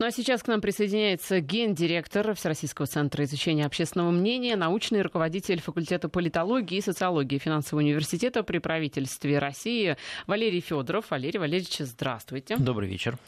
Ну 0.00 0.06
а 0.06 0.12
сейчас 0.12 0.44
к 0.44 0.46
нам 0.46 0.60
присоединяется 0.60 1.40
гендиректор 1.40 2.32
Всероссийского 2.34 2.86
центра 2.86 3.24
изучения 3.24 3.66
общественного 3.66 4.12
мнения, 4.12 4.54
научный 4.54 5.02
руководитель 5.02 5.60
факультета 5.60 6.08
политологии 6.08 6.78
и 6.78 6.80
социологии 6.80 7.38
финансового 7.38 7.82
университета 7.82 8.44
при 8.44 8.58
правительстве 8.58 9.40
России 9.40 9.96
Валерий 10.28 10.60
Федоров. 10.60 11.10
Валерий 11.10 11.40
Валерьевич, 11.40 11.78
здравствуйте. 11.80 12.56
Добрый 12.58 12.88
вечер. 12.88 13.18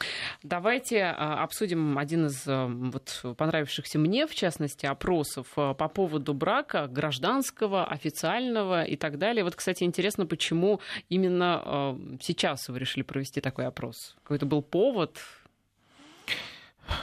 Давайте 0.45 1.07
а, 1.07 1.43
обсудим 1.43 1.99
один 1.99 2.27
из 2.27 2.45
а, 2.47 2.69
вот, 2.69 3.21
понравившихся 3.37 3.99
мне, 3.99 4.29
в 4.29 4.35
частности, 4.37 4.87
опросов 4.87 5.49
а, 5.57 5.75
по 5.75 5.89
поводу 5.89 6.35
брака 6.35 6.87
гражданского, 6.87 7.85
официального 7.85 8.85
и 8.85 8.95
так 8.95 9.19
далее. 9.19 9.43
Вот, 9.43 9.57
кстати, 9.57 9.83
интересно, 9.83 10.25
почему 10.25 10.81
именно 11.09 11.99
сейчас 12.21 12.69
вы 12.69 12.79
решили 12.79 13.03
провести 13.03 13.41
такой 13.41 13.67
опрос? 13.67 14.15
Какой-то 14.23 14.47
был 14.47 14.63
повод? 14.63 15.19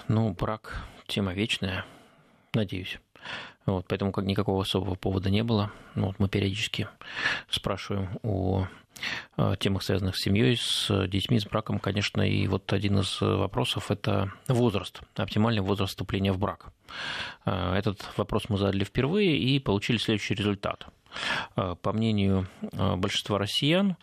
Ну, 0.08 0.34
брак– 0.34 0.84
тема 1.08 1.34
вечная, 1.34 1.86
надеюсь. 2.54 3.00
Вот, 3.66 3.86
поэтому 3.88 4.12
как 4.12 4.26
никакого 4.26 4.62
особого 4.62 4.96
повода 4.96 5.30
не 5.30 5.44
было. 5.44 5.72
Ну, 5.96 6.08
вот 6.08 6.20
мы 6.20 6.30
периодически 6.30 6.88
спрашиваем 7.50 8.20
о 8.24 8.68
темах, 9.60 9.84
связанных 9.84 10.16
с 10.16 10.22
семьей, 10.24 10.58
с 10.58 11.08
детьми, 11.08 11.40
с 11.40 11.46
браком, 11.46 11.78
конечно, 11.80 12.22
и 12.22 12.48
вот 12.48 12.72
один 12.74 13.00
из 13.00 13.22
вопросов– 13.22 13.92
это 13.92 14.32
возраст, 14.48 15.02
оптимальный 15.16 15.62
возраст 15.62 15.92
вступления 15.92 16.32
в 16.32 16.40
брак. 16.40 16.72
Этот 17.46 18.08
вопрос 18.18 18.50
мы 18.50 18.58
задали 18.58 18.84
впервые 18.86 19.38
и 19.38 19.60
получили 19.60 19.98
следующий 19.98 20.34
результат. 20.34 20.88
По 21.56 21.94
мнению 21.94 22.48
большинства 22.62 23.38
россиян, 23.38 23.98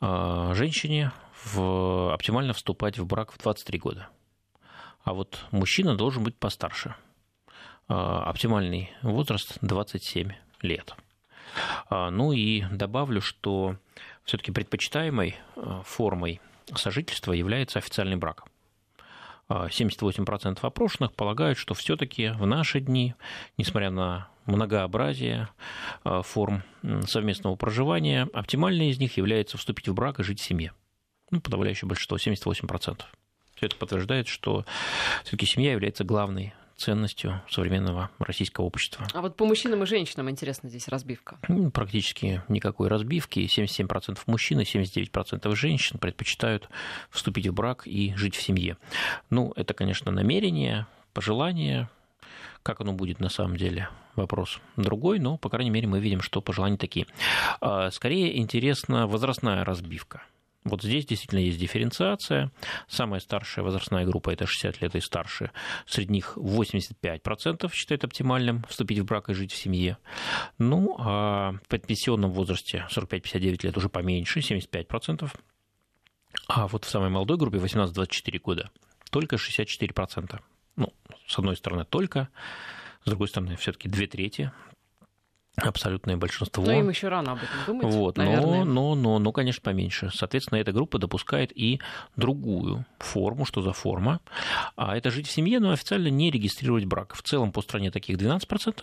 женщине 0.00 1.12
оптимально 1.54 2.52
вступать 2.52 2.98
в 2.98 3.06
брак 3.06 3.32
в 3.32 3.38
23 3.38 3.78
года– 3.78 4.08
а 5.04 5.12
вот 5.12 5.38
мужчина 5.52 5.96
должен 5.96 6.24
быть 6.24 6.36
постарше. 6.36 6.94
А, 7.86 8.24
оптимальный 8.24 8.90
возраст 9.02 9.58
27 9.60 10.32
лет. 10.62 10.96
А, 11.88 12.10
ну 12.10 12.32
и 12.32 12.62
добавлю, 12.70 13.20
что 13.20 13.76
все-таки 14.24 14.52
предпочитаемой 14.52 15.36
а, 15.56 15.82
формой 15.84 16.40
сожительства 16.74 17.32
является 17.32 17.78
официальный 17.78 18.16
брак. 18.16 18.44
78% 19.50 20.58
опрошенных 20.62 21.12
полагают, 21.12 21.58
что 21.58 21.74
все-таки 21.74 22.30
в 22.30 22.46
наши 22.46 22.80
дни, 22.80 23.14
несмотря 23.58 23.90
на 23.90 24.28
многообразие 24.46 25.50
форм 26.02 26.62
совместного 27.06 27.54
проживания, 27.54 28.26
оптимальной 28.32 28.88
из 28.88 28.98
них 28.98 29.18
является 29.18 29.58
вступить 29.58 29.86
в 29.86 29.92
брак 29.92 30.18
и 30.18 30.22
жить 30.22 30.40
в 30.40 30.44
семье. 30.44 30.72
Ну, 31.30 31.42
подавляющее 31.42 31.86
большинство, 31.86 32.16
78%. 32.16 33.02
Все 33.54 33.66
это 33.66 33.76
подтверждает, 33.76 34.28
что 34.28 34.64
все-таки 35.22 35.46
семья 35.46 35.72
является 35.72 36.04
главной 36.04 36.54
ценностью 36.76 37.40
современного 37.48 38.10
российского 38.18 38.64
общества. 38.64 39.06
А 39.12 39.20
вот 39.20 39.36
по 39.36 39.44
мужчинам 39.44 39.82
и 39.82 39.86
женщинам 39.86 40.28
интересна 40.30 40.68
здесь 40.68 40.88
разбивка? 40.88 41.38
Ну, 41.48 41.70
практически 41.70 42.42
никакой 42.48 42.88
разбивки. 42.88 43.40
77% 43.40 44.18
мужчин 44.26 44.60
и 44.60 44.64
79% 44.64 45.54
женщин 45.54 45.98
предпочитают 45.98 46.68
вступить 47.10 47.46
в 47.46 47.54
брак 47.54 47.86
и 47.86 48.14
жить 48.16 48.34
в 48.34 48.42
семье. 48.42 48.76
Ну, 49.30 49.52
это, 49.56 49.74
конечно, 49.74 50.10
намерение, 50.10 50.86
пожелание. 51.12 51.88
Как 52.62 52.80
оно 52.80 52.92
будет 52.92 53.20
на 53.20 53.28
самом 53.28 53.56
деле, 53.56 53.88
вопрос 54.16 54.58
другой, 54.76 55.18
но, 55.18 55.36
по 55.36 55.50
крайней 55.50 55.70
мере, 55.70 55.86
мы 55.86 56.00
видим, 56.00 56.22
что 56.22 56.40
пожелания 56.40 56.78
такие. 56.78 57.06
А, 57.60 57.90
скорее 57.90 58.38
интересна 58.38 59.06
возрастная 59.06 59.64
разбивка– 59.64 60.22
вот 60.64 60.82
здесь 60.82 61.04
действительно 61.04 61.40
есть 61.40 61.58
дифференциация. 61.58 62.50
Самая 62.88 63.20
старшая 63.20 63.64
возрастная 63.64 64.06
группа– 64.06 64.30
это 64.32 64.46
60 64.46 64.80
лет 64.80 64.94
и 64.94 65.00
старше. 65.00 65.50
Среди 65.86 66.12
них 66.12 66.38
85% 66.38 67.70
считают 67.72 68.04
оптимальным 68.04 68.64
вступить 68.68 68.98
в 68.98 69.04
брак 69.04 69.28
и 69.28 69.34
жить 69.34 69.52
в 69.52 69.56
семье. 69.56 69.98
Ну, 70.58 70.96
а 70.98 71.52
в 71.52 71.68
предпенсионном 71.68 72.30
возрасте 72.30 72.86
45-59 72.90 73.66
лет 73.66 73.76
уже 73.76 73.90
поменьше, 73.90 74.40
75%. 74.40 75.30
А 76.48 76.66
вот 76.66 76.86
в 76.86 76.88
самой 76.88 77.10
молодой 77.10 77.36
группе 77.36 77.58
18-24 77.58 78.38
года 78.38 78.70
только 79.10 79.36
64%. 79.36 80.40
Ну, 80.76 80.92
с 81.26 81.38
одной 81.38 81.56
стороны, 81.56 81.84
только, 81.84 82.30
с 83.04 83.06
другой 83.06 83.28
стороны, 83.28 83.56
все-таки 83.56 83.88
две 83.88 84.06
трети 84.06 84.50
абсолютное 85.56 86.16
большинство. 86.16 86.64
Но 86.64 86.72
им 86.72 86.88
еще 86.88 87.08
рано 87.08 87.32
об 87.32 87.38
этом 87.38 87.56
думать, 87.66 87.94
вот, 87.94 88.18
наверное. 88.18 88.64
Но, 88.64 88.94
но, 88.94 88.94
но, 88.94 89.18
но, 89.18 89.32
конечно, 89.32 89.62
поменьше. 89.62 90.10
Соответственно, 90.12 90.58
эта 90.58 90.72
группа 90.72 90.98
допускает 90.98 91.52
и 91.56 91.80
другую 92.16 92.84
форму. 92.98 93.44
Что 93.44 93.62
за 93.62 93.72
форма? 93.72 94.20
А 94.76 94.96
это 94.96 95.10
жить 95.10 95.28
в 95.28 95.30
семье, 95.30 95.60
но 95.60 95.70
официально 95.70 96.08
не 96.08 96.30
регистрировать 96.30 96.84
брак. 96.84 97.14
В 97.14 97.22
целом 97.22 97.52
по 97.52 97.62
стране 97.62 97.90
таких 97.90 98.18
12%. 98.18 98.82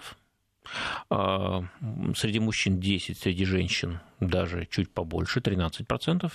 А, 1.10 1.64
среди 2.16 2.40
мужчин 2.40 2.80
10, 2.80 3.18
среди 3.18 3.46
женщин 3.46 4.00
даже 4.20 4.68
чуть 4.70 4.92
побольше, 4.92 5.40
13%. 5.40 6.32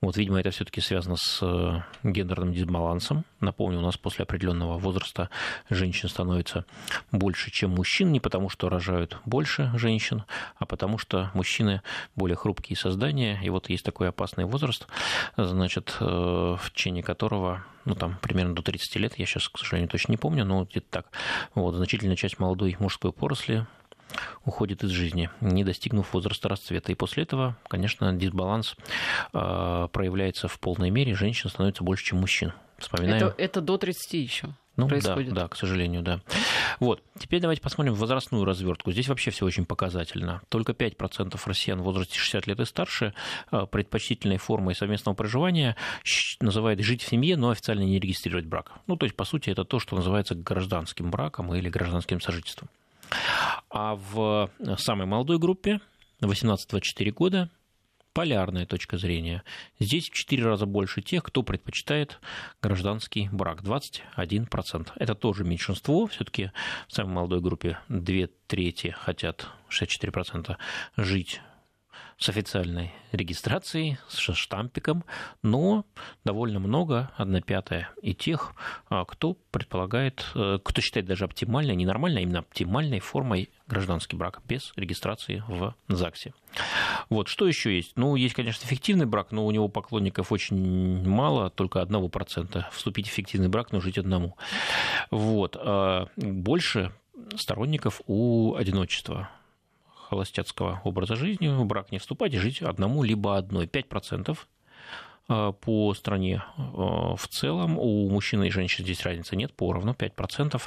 Вот, 0.00 0.16
видимо, 0.16 0.40
это 0.40 0.50
все-таки 0.50 0.80
связано 0.80 1.16
с 1.16 1.40
э, 1.42 1.80
гендерным 2.02 2.52
дисбалансом. 2.52 3.24
Напомню, 3.40 3.78
у 3.78 3.82
нас 3.82 3.96
после 3.96 4.22
определенного 4.22 4.78
возраста 4.78 5.30
женщин 5.68 6.08
становится 6.08 6.64
больше, 7.12 7.50
чем 7.50 7.70
мужчин, 7.70 8.12
не 8.12 8.20
потому 8.20 8.48
что 8.48 8.68
рожают 8.68 9.18
больше 9.24 9.70
женщин, 9.74 10.24
а 10.58 10.66
потому 10.66 10.98
что 10.98 11.30
мужчины 11.34 11.82
более 12.14 12.36
хрупкие 12.36 12.76
создания. 12.76 13.40
И 13.42 13.50
вот 13.50 13.68
есть 13.68 13.84
такой 13.84 14.08
опасный 14.08 14.44
возраст, 14.44 14.86
значит, 15.36 15.96
э, 16.00 16.04
в 16.04 16.70
течение 16.72 17.02
которого, 17.02 17.64
ну, 17.84 17.94
там, 17.94 18.18
примерно 18.22 18.54
до 18.54 18.62
30 18.62 18.96
лет, 18.96 19.18
я 19.18 19.26
сейчас, 19.26 19.48
к 19.48 19.58
сожалению, 19.58 19.88
точно 19.88 20.12
не 20.12 20.18
помню, 20.18 20.44
но 20.44 20.64
где-то 20.64 20.86
так, 20.90 21.06
вот, 21.54 21.74
значительная 21.74 22.16
часть 22.16 22.38
молодой 22.38 22.76
мужской 22.78 23.12
поросли 23.12 23.64
уходит 24.44 24.84
из 24.84 24.90
жизни, 24.90 25.30
не 25.40 25.64
достигнув 25.64 26.12
возраста 26.12 26.48
расцвета. 26.48 26.92
И 26.92 26.94
после 26.94 27.24
этого, 27.24 27.56
конечно, 27.68 28.12
дисбаланс 28.12 28.76
э, 29.32 29.88
проявляется 29.92 30.48
в 30.48 30.58
полной 30.58 30.90
мере, 30.90 31.14
женщин 31.14 31.50
становится 31.50 31.84
больше, 31.84 32.04
чем 32.04 32.18
мужчин. 32.18 32.52
Вспоминаем... 32.78 33.28
Это, 33.28 33.34
это 33.38 33.60
до 33.60 33.76
30 33.76 34.14
еще. 34.14 34.48
Ну, 34.78 34.86
происходит. 34.86 35.34
Да, 35.34 35.42
да, 35.42 35.48
к 35.48 35.56
сожалению, 35.56 36.02
да. 36.02 36.20
Вот, 36.78 37.02
теперь 37.18 37.40
давайте 37.40 37.60
посмотрим 37.60 37.94
возрастную 37.94 38.44
развертку. 38.44 38.92
Здесь 38.92 39.08
вообще 39.08 39.32
все 39.32 39.44
очень 39.44 39.66
показательно. 39.66 40.40
Только 40.48 40.70
5% 40.70 41.36
россиян 41.46 41.80
в 41.80 41.82
возрасте 41.82 42.16
60 42.16 42.46
лет 42.46 42.60
и 42.60 42.64
старше 42.64 43.12
э, 43.50 43.66
предпочтительной 43.68 44.36
формой 44.36 44.76
совместного 44.76 45.16
проживания 45.16 45.74
называют 46.40 46.78
жить 46.80 47.02
в 47.02 47.08
семье, 47.08 47.36
но 47.36 47.50
официально 47.50 47.82
не 47.82 47.98
регистрировать 47.98 48.46
брак. 48.46 48.70
Ну, 48.86 48.94
то 48.94 49.04
есть, 49.04 49.16
по 49.16 49.24
сути, 49.24 49.50
это 49.50 49.64
то, 49.64 49.80
что 49.80 49.96
называется 49.96 50.36
гражданским 50.36 51.10
браком 51.10 51.52
или 51.52 51.68
гражданским 51.68 52.20
сожительством. 52.20 52.68
А 53.70 53.94
в 53.94 54.50
самой 54.78 55.06
молодой 55.06 55.38
группе, 55.38 55.80
18-24 56.20 57.10
года, 57.12 57.50
полярная 58.12 58.66
точка 58.66 58.98
зрения. 58.98 59.44
Здесь 59.78 60.08
в 60.08 60.12
4 60.12 60.44
раза 60.44 60.66
больше 60.66 61.02
тех, 61.02 61.22
кто 61.22 61.42
предпочитает 61.42 62.18
гражданский 62.60 63.28
брак, 63.30 63.62
21%. 63.62 64.90
Это 64.96 65.14
тоже 65.14 65.44
меньшинство, 65.44 66.06
все-таки 66.06 66.50
в 66.88 66.92
самой 66.92 67.14
молодой 67.14 67.40
группе 67.40 67.78
2 67.88 68.28
трети 68.48 68.96
хотят, 68.98 69.46
64% 69.70 70.56
жить 70.96 71.40
с 72.18 72.28
официальной 72.28 72.92
регистрацией, 73.12 73.98
с 74.08 74.18
штампиком, 74.34 75.04
но 75.42 75.84
довольно 76.24 76.58
много, 76.58 77.12
одна 77.16 77.40
пятая, 77.40 77.90
и 78.02 78.12
тех, 78.12 78.54
а, 78.90 79.04
кто 79.04 79.34
предполагает, 79.52 80.26
э, 80.34 80.58
кто 80.62 80.80
считает 80.80 81.06
даже 81.06 81.24
оптимальной, 81.24 81.76
не 81.76 81.86
нормальной, 81.86 82.20
а 82.20 82.22
именно 82.24 82.40
оптимальной 82.40 82.98
формой 82.98 83.50
гражданский 83.68 84.16
брак 84.16 84.42
без 84.48 84.72
регистрации 84.74 85.44
в 85.46 85.74
ЗАГСе. 85.88 86.34
Вот, 87.08 87.28
что 87.28 87.46
еще 87.46 87.74
есть? 87.76 87.92
Ну, 87.96 88.16
есть, 88.16 88.34
конечно, 88.34 88.66
эффективный 88.66 89.06
брак, 89.06 89.30
но 89.30 89.46
у 89.46 89.50
него 89.52 89.68
поклонников 89.68 90.32
очень 90.32 91.08
мало, 91.08 91.50
только 91.50 91.80
одного 91.80 92.08
процента. 92.08 92.68
Вступить 92.72 93.08
в 93.08 93.12
эффективный 93.12 93.48
брак, 93.48 93.70
но 93.70 93.80
жить 93.80 93.98
одному. 93.98 94.36
Вот. 95.10 95.56
А 95.58 96.08
больше 96.16 96.92
сторонников 97.36 98.00
у 98.06 98.54
одиночества 98.56 99.30
холостяцкого 100.08 100.80
образа 100.84 101.16
жизни, 101.16 101.48
в 101.48 101.64
брак 101.64 101.92
не 101.92 101.98
вступать 101.98 102.34
и 102.34 102.38
жить 102.38 102.62
одному 102.62 103.02
либо 103.02 103.36
одной. 103.36 103.66
5% 103.66 104.38
э, 105.28 105.52
по 105.60 105.94
стране 105.94 106.42
э, 106.56 106.60
в 106.62 107.28
целом. 107.28 107.78
У 107.78 108.08
мужчин 108.08 108.42
и 108.42 108.50
женщин 108.50 108.84
здесь 108.84 109.02
разницы 109.04 109.36
нет, 109.36 109.52
поровну 109.52 109.92
5%. 109.92 110.60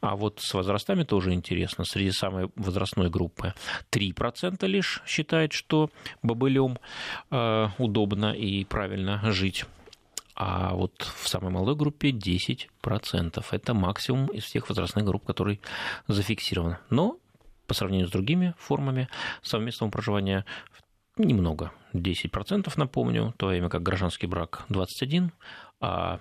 А 0.00 0.16
вот 0.16 0.40
с 0.40 0.54
возрастами 0.54 1.04
тоже 1.04 1.32
интересно. 1.32 1.84
Среди 1.84 2.10
самой 2.10 2.50
возрастной 2.56 3.10
группы 3.10 3.54
3% 3.92 4.66
лишь 4.66 5.02
считает, 5.06 5.52
что 5.52 5.90
бобылем 6.22 6.78
э, 7.30 7.68
удобно 7.78 8.32
и 8.32 8.64
правильно 8.64 9.20
жить. 9.30 9.64
А 10.42 10.74
вот 10.74 11.02
в 11.02 11.28
самой 11.28 11.52
молодой 11.52 11.76
группе 11.76 12.10
10%. 12.10 13.44
Это 13.50 13.74
максимум 13.74 14.28
из 14.28 14.44
всех 14.44 14.70
возрастных 14.70 15.04
групп, 15.04 15.26
который 15.26 15.60
зафиксирован. 16.08 16.78
Но 16.88 17.18
по 17.70 17.74
сравнению 17.74 18.08
с 18.08 18.10
другими 18.10 18.52
формами 18.58 19.08
совместного 19.42 19.92
проживания 19.92 20.44
немного, 21.16 21.70
10%, 21.92 22.72
напомню, 22.76 23.32
то 23.36 23.46
время 23.46 23.68
как 23.68 23.84
гражданский 23.84 24.26
брак 24.26 24.64
21%, 24.70 25.30
а 25.78 26.18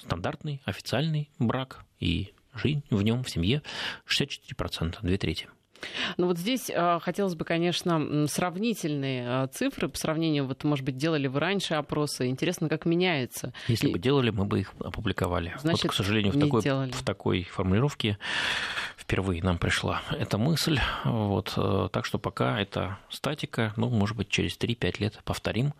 стандартный, 0.00 0.60
официальный 0.66 1.30
брак 1.38 1.86
и 1.98 2.34
жизнь 2.52 2.82
в 2.90 3.00
нем, 3.00 3.24
в 3.24 3.30
семье 3.30 3.62
64%, 4.06 4.98
две 5.00 5.16
трети. 5.16 5.48
Ну 6.16 6.26
вот 6.26 6.38
здесь 6.38 6.70
э, 6.70 6.98
хотелось 7.00 7.34
бы, 7.34 7.44
конечно, 7.44 8.26
сравнительные 8.28 9.44
э, 9.44 9.48
цифры 9.52 9.88
по 9.88 9.98
сравнению, 9.98 10.46
вот, 10.46 10.64
может 10.64 10.84
быть, 10.84 10.96
делали 10.96 11.26
вы 11.26 11.40
раньше 11.40 11.74
опросы. 11.74 12.28
Интересно, 12.28 12.68
как 12.68 12.84
меняется. 12.84 13.52
Если 13.68 13.88
И... 13.88 13.92
бы 13.92 13.98
делали, 13.98 14.30
мы 14.30 14.44
бы 14.44 14.60
их 14.60 14.72
опубликовали. 14.80 15.54
Значит, 15.60 15.84
вот, 15.84 15.92
к 15.92 15.94
сожалению, 15.94 16.32
в 16.32 16.40
такой, 16.40 16.60
в 16.90 17.02
такой 17.02 17.42
формулировке 17.44 18.18
впервые 18.96 19.42
нам 19.42 19.58
пришла 19.58 20.02
эта 20.10 20.38
мысль. 20.38 20.80
Вот, 21.04 21.52
э, 21.56 21.88
так 21.92 22.04
что 22.06 22.18
пока 22.18 22.60
это 22.60 22.98
статика, 23.10 23.72
ну, 23.76 23.88
может 23.90 24.16
быть, 24.16 24.28
через 24.28 24.56
3-5 24.58 25.00
лет 25.00 25.20
повторим 25.24 25.74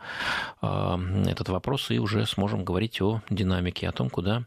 э, 0.62 0.96
этот 1.26 1.48
вопрос 1.48 1.90
и 1.90 1.98
уже 1.98 2.26
сможем 2.26 2.64
говорить 2.64 3.00
о 3.00 3.22
динамике, 3.30 3.88
о 3.88 3.92
том, 3.92 4.10
куда 4.10 4.44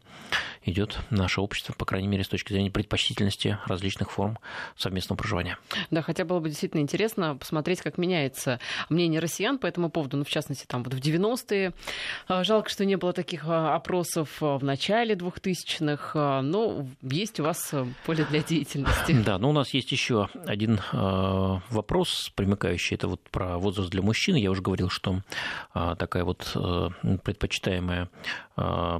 идет 0.64 0.98
наше 1.10 1.40
общество, 1.40 1.72
по 1.72 1.84
крайней 1.84 2.08
мере, 2.08 2.24
с 2.24 2.28
точки 2.28 2.52
зрения 2.52 2.70
предпочтительности 2.70 3.58
различных 3.66 4.10
форм 4.10 4.38
совместного 4.76 5.18
проживания. 5.18 5.47
Да, 5.90 6.02
хотя 6.02 6.24
было 6.24 6.40
бы 6.40 6.48
действительно 6.48 6.80
интересно 6.80 7.36
посмотреть, 7.36 7.80
как 7.80 7.98
меняется 7.98 8.60
мнение 8.88 9.20
россиян 9.20 9.58
по 9.58 9.66
этому 9.66 9.90
поводу, 9.90 10.16
ну, 10.16 10.24
в 10.24 10.28
частности, 10.28 10.66
там 10.66 10.82
вот 10.82 10.94
в 10.94 10.98
90-е. 10.98 11.72
Э, 12.28 12.44
жалко, 12.44 12.68
что 12.68 12.84
не 12.84 12.96
было 12.96 13.12
таких 13.12 13.46
опросов 13.46 14.40
в 14.40 14.60
начале 14.62 15.14
2000-х, 15.14 16.42
но 16.42 16.86
есть 17.02 17.40
у 17.40 17.44
вас 17.44 17.74
поле 18.04 18.24
для 18.24 18.42
деятельности. 18.42 19.12
Да, 19.24 19.38
но 19.38 19.50
у 19.50 19.52
нас 19.52 19.74
есть 19.74 19.92
еще 19.92 20.28
один 20.46 20.80
вопрос, 20.92 22.32
примыкающий, 22.34 22.94
это 22.94 23.08
вот 23.08 23.20
про 23.30 23.58
возраст 23.58 23.90
для 23.90 24.02
мужчин. 24.02 24.36
Я 24.36 24.50
уже 24.50 24.62
говорил, 24.62 24.88
что 24.88 25.22
такая 25.72 26.24
вот 26.24 26.56
предпочитаемая 27.24 28.08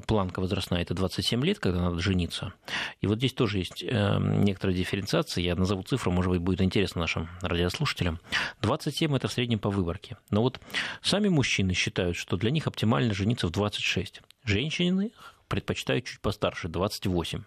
планка 0.06 0.40
возрастная– 0.40 0.82
это 0.82 0.94
27 0.94 1.44
лет, 1.44 1.58
когда 1.58 1.80
надо 1.80 1.98
жениться. 2.00 2.52
И 3.00 3.06
вот 3.06 3.18
здесь 3.18 3.32
тоже 3.32 3.58
есть 3.58 3.82
э, 3.82 4.18
некоторая 4.20 4.76
дифференциация. 4.76 5.42
Я 5.42 5.54
назову 5.56 5.82
цифру, 5.82 6.12
может 6.12 6.30
быть, 6.30 6.37
будет 6.38 6.60
интересно 6.60 7.02
нашим 7.02 7.28
радиослушателям. 7.42 8.20
27– 8.62 9.16
это 9.16 9.28
в 9.28 9.32
среднем 9.32 9.58
по 9.58 9.70
выборке. 9.70 10.16
Но 10.30 10.42
вот 10.42 10.60
сами 11.02 11.28
мужчины 11.28 11.74
считают, 11.74 12.16
что 12.16 12.36
для 12.36 12.50
них 12.50 12.66
оптимально 12.66 13.14
жениться 13.14 13.46
в 13.46 13.50
26. 13.50 14.22
Женщины 14.44 15.12
предпочитают 15.48 16.04
чуть 16.04 16.20
постарше, 16.20 16.68
28. 16.68 17.42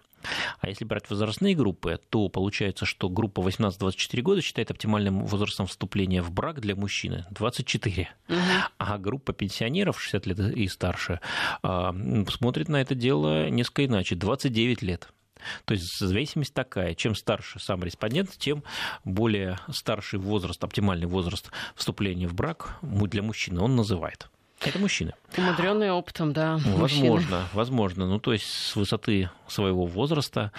А 0.59 0.69
если 0.69 0.85
брать 0.85 1.09
возрастные 1.09 1.55
группы, 1.55 1.99
то 2.09 2.29
получается, 2.29 2.85
что 2.85 3.09
группа 3.09 3.41
18-24 3.41 4.21
года 4.21 4.41
считает 4.41 4.71
оптимальным 4.71 5.25
возрастом 5.25 5.67
вступления 5.67 6.21
в 6.21 6.31
брак 6.31 6.59
для 6.59 6.75
мужчины 6.75 7.25
24. 7.31 8.09
Угу. 8.27 8.37
А 8.77 8.97
группа 8.97 9.33
пенсионеров 9.33 10.01
60 10.01 10.25
лет 10.27 10.39
и 10.39 10.67
старше 10.67 11.19
а, 11.63 11.95
смотрит 12.29 12.69
на 12.69 12.81
это 12.81 12.95
дело 12.95 13.49
несколько 13.49 13.85
иначе 13.85 14.15
29 14.15 14.81
лет. 14.81 15.09
То 15.65 15.73
есть 15.73 15.99
зависимость 15.99 16.53
такая, 16.53 16.95
чем 16.95 17.15
старше 17.15 17.59
сам 17.59 17.83
респондент, 17.83 18.31
тем 18.37 18.63
более 19.03 19.59
старший 19.71 20.19
возраст, 20.19 20.63
оптимальный 20.63 21.07
возраст 21.07 21.51
вступления 21.75 22.27
в 22.27 22.33
брак 22.33 22.77
для 22.81 23.21
мужчины 23.21 23.61
он 23.61 23.75
называет. 23.75 24.29
Это 24.63 24.77
мужчины. 24.77 25.13
Умудренные 25.37 25.91
опытом, 25.91 26.33
да. 26.33 26.59
Возможно, 26.65 27.09
мужчины. 27.09 27.37
возможно. 27.53 28.07
Ну, 28.07 28.19
то 28.19 28.31
есть 28.33 28.45
с 28.45 28.75
высоты 28.75 29.29
своего 29.47 29.85
возраста, 29.85 30.51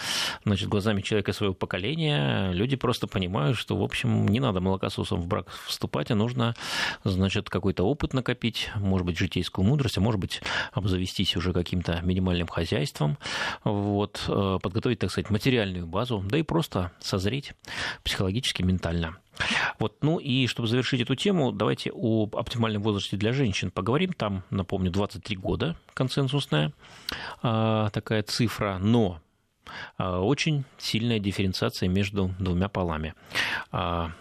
значит, 0.45 0.69
глазами 0.69 1.03
человека 1.03 1.33
своего 1.33 1.55
поколения, 1.55 2.51
люди 2.53 2.75
просто 2.77 3.07
понимают, 3.07 3.57
что, 3.57 3.77
в 3.77 3.83
общем, 3.83 4.27
не 4.27 4.41
надо 4.41 4.61
молокососом 4.61 5.21
в 5.21 5.27
брак 5.27 5.47
вступать, 5.67 6.11
а 6.11 6.15
нужно, 6.15 6.55
значит, 7.05 7.49
какой-то 7.49 7.85
опыт 7.85 8.13
накопить, 8.13 8.71
может 8.75 9.07
быть, 9.07 9.19
житейскую 9.19 9.65
мудрость, 9.65 9.99
а 9.99 10.01
может 10.01 10.21
быть, 10.21 10.43
обзавестись 10.73 11.37
уже 11.37 11.53
каким-то 11.53 12.01
минимальным 12.03 12.49
хозяйством, 12.49 13.19
вот, 13.63 14.25
э, 14.27 14.59
подготовить, 14.61 14.99
так 14.99 15.11
сказать, 15.11 15.31
материальную 15.31 15.87
базу, 15.87 16.25
да 16.27 16.39
и 16.39 16.43
просто 16.43 16.91
созреть 17.01 17.53
психологически, 18.03 18.63
ментально. 18.63 19.17
Вот, 19.79 20.03
ну 20.03 20.19
и 20.19 20.47
чтобы 20.47 20.69
завершить 20.69 21.01
эту 21.01 21.15
тему, 21.15 21.53
давайте 21.53 21.91
о 21.93 22.29
оптимальном 22.33 22.83
возрасте 22.83 23.17
для 23.17 23.33
женщин 23.33 23.71
поговорим. 23.71 24.13
Там, 24.13 24.45
напомню, 24.51 24.91
23 24.91 25.37
года 25.37 25.77
консенсусная 25.95 26.73
а, 27.43 27.91
такая 27.91 28.23
цифра, 28.23 28.79
но 28.79 29.21
а, 29.97 30.21
очень 30.21 30.65
сильная 30.79 31.19
дифференциация 31.19 31.89
между 31.89 32.35
двумя 32.39 32.69
полами. 32.69 33.15
А, 33.71 34.13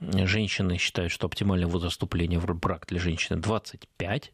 женщины 0.00 0.78
считают, 0.78 1.12
что 1.12 1.26
оптимальный 1.26 1.66
возраст 1.66 1.94
вступления 1.94 2.38
в 2.38 2.46
брак 2.46 2.86
для 2.86 3.00
женщины 3.00 3.38
25, 3.38 4.32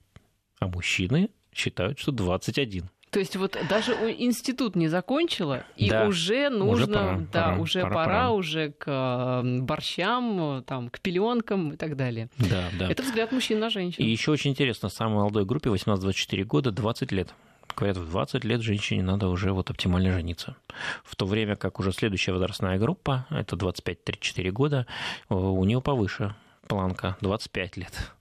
а 0.61 0.67
мужчины 0.69 1.31
считают, 1.53 1.99
что 1.99 2.13
21. 2.13 2.89
То 3.17 3.21
есть 3.21 3.35
вот 3.37 3.57
даже 3.71 3.93
институт 4.19 4.77
не 4.77 4.89
закончила, 4.89 5.65
и 5.75 5.89
да, 5.89 6.07
уже 6.07 6.51
нужно, 6.51 6.69
уже 6.69 6.87
пора, 6.87 7.19
да, 7.33 7.45
пора, 7.45 7.59
уже 7.63 7.81
пора, 7.81 7.95
пора, 7.95 8.05
пора 8.05 8.31
уже 8.33 8.73
к 8.73 9.43
борщам, 9.63 10.63
там, 10.67 10.91
к 10.91 11.01
пеленкам 11.01 11.73
и 11.73 11.77
так 11.79 11.97
далее. 11.97 12.29
Да, 12.37 12.69
да. 12.79 12.91
Это 12.91 13.03
взгляд 13.03 13.33
мужчин 13.33 13.59
на 13.59 13.71
женщин. 13.71 14.05
И 14.05 14.07
еще 14.07 14.33
очень 14.33 14.51
интересно, 14.51 14.91
самой 14.91 15.15
молодой 15.15 15.47
группе 15.47 15.71
18-24 15.71 16.45
года 16.45 16.73
20 16.73 17.11
лет. 17.13 17.33
Говорят, 17.75 17.97
в 17.97 18.11
20 18.11 18.45
лет 18.45 18.61
женщине 18.61 19.03
надо 19.03 19.29
уже 19.29 19.53
вот 19.53 19.71
оптимально 19.71 20.13
жениться. 20.13 20.55
В 21.03 21.17
то 21.17 21.25
время 21.25 21.57
как 21.57 21.81
уже 21.81 21.93
следующая 21.93 22.33
возрастная 22.33 22.79
группа, 22.79 23.27
это 23.31 23.57
25-34 23.57 24.51
года, 24.51 24.87
у 25.31 25.65
нее 25.65 25.81
повыше 25.81 26.35
планка 26.69 27.17
25 27.23 27.79
лет. 27.79 28.13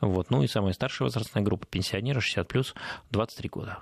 Вот. 0.00 0.30
Ну 0.30 0.44
и 0.44 0.46
самая 0.46 0.72
старшая 0.72 1.06
возрастная 1.06 1.42
группа 1.42 1.66
пенсионеры 1.66 2.20
60 2.20 2.46
плюс 2.46 2.74
23 3.10 3.48
года. 3.48 3.78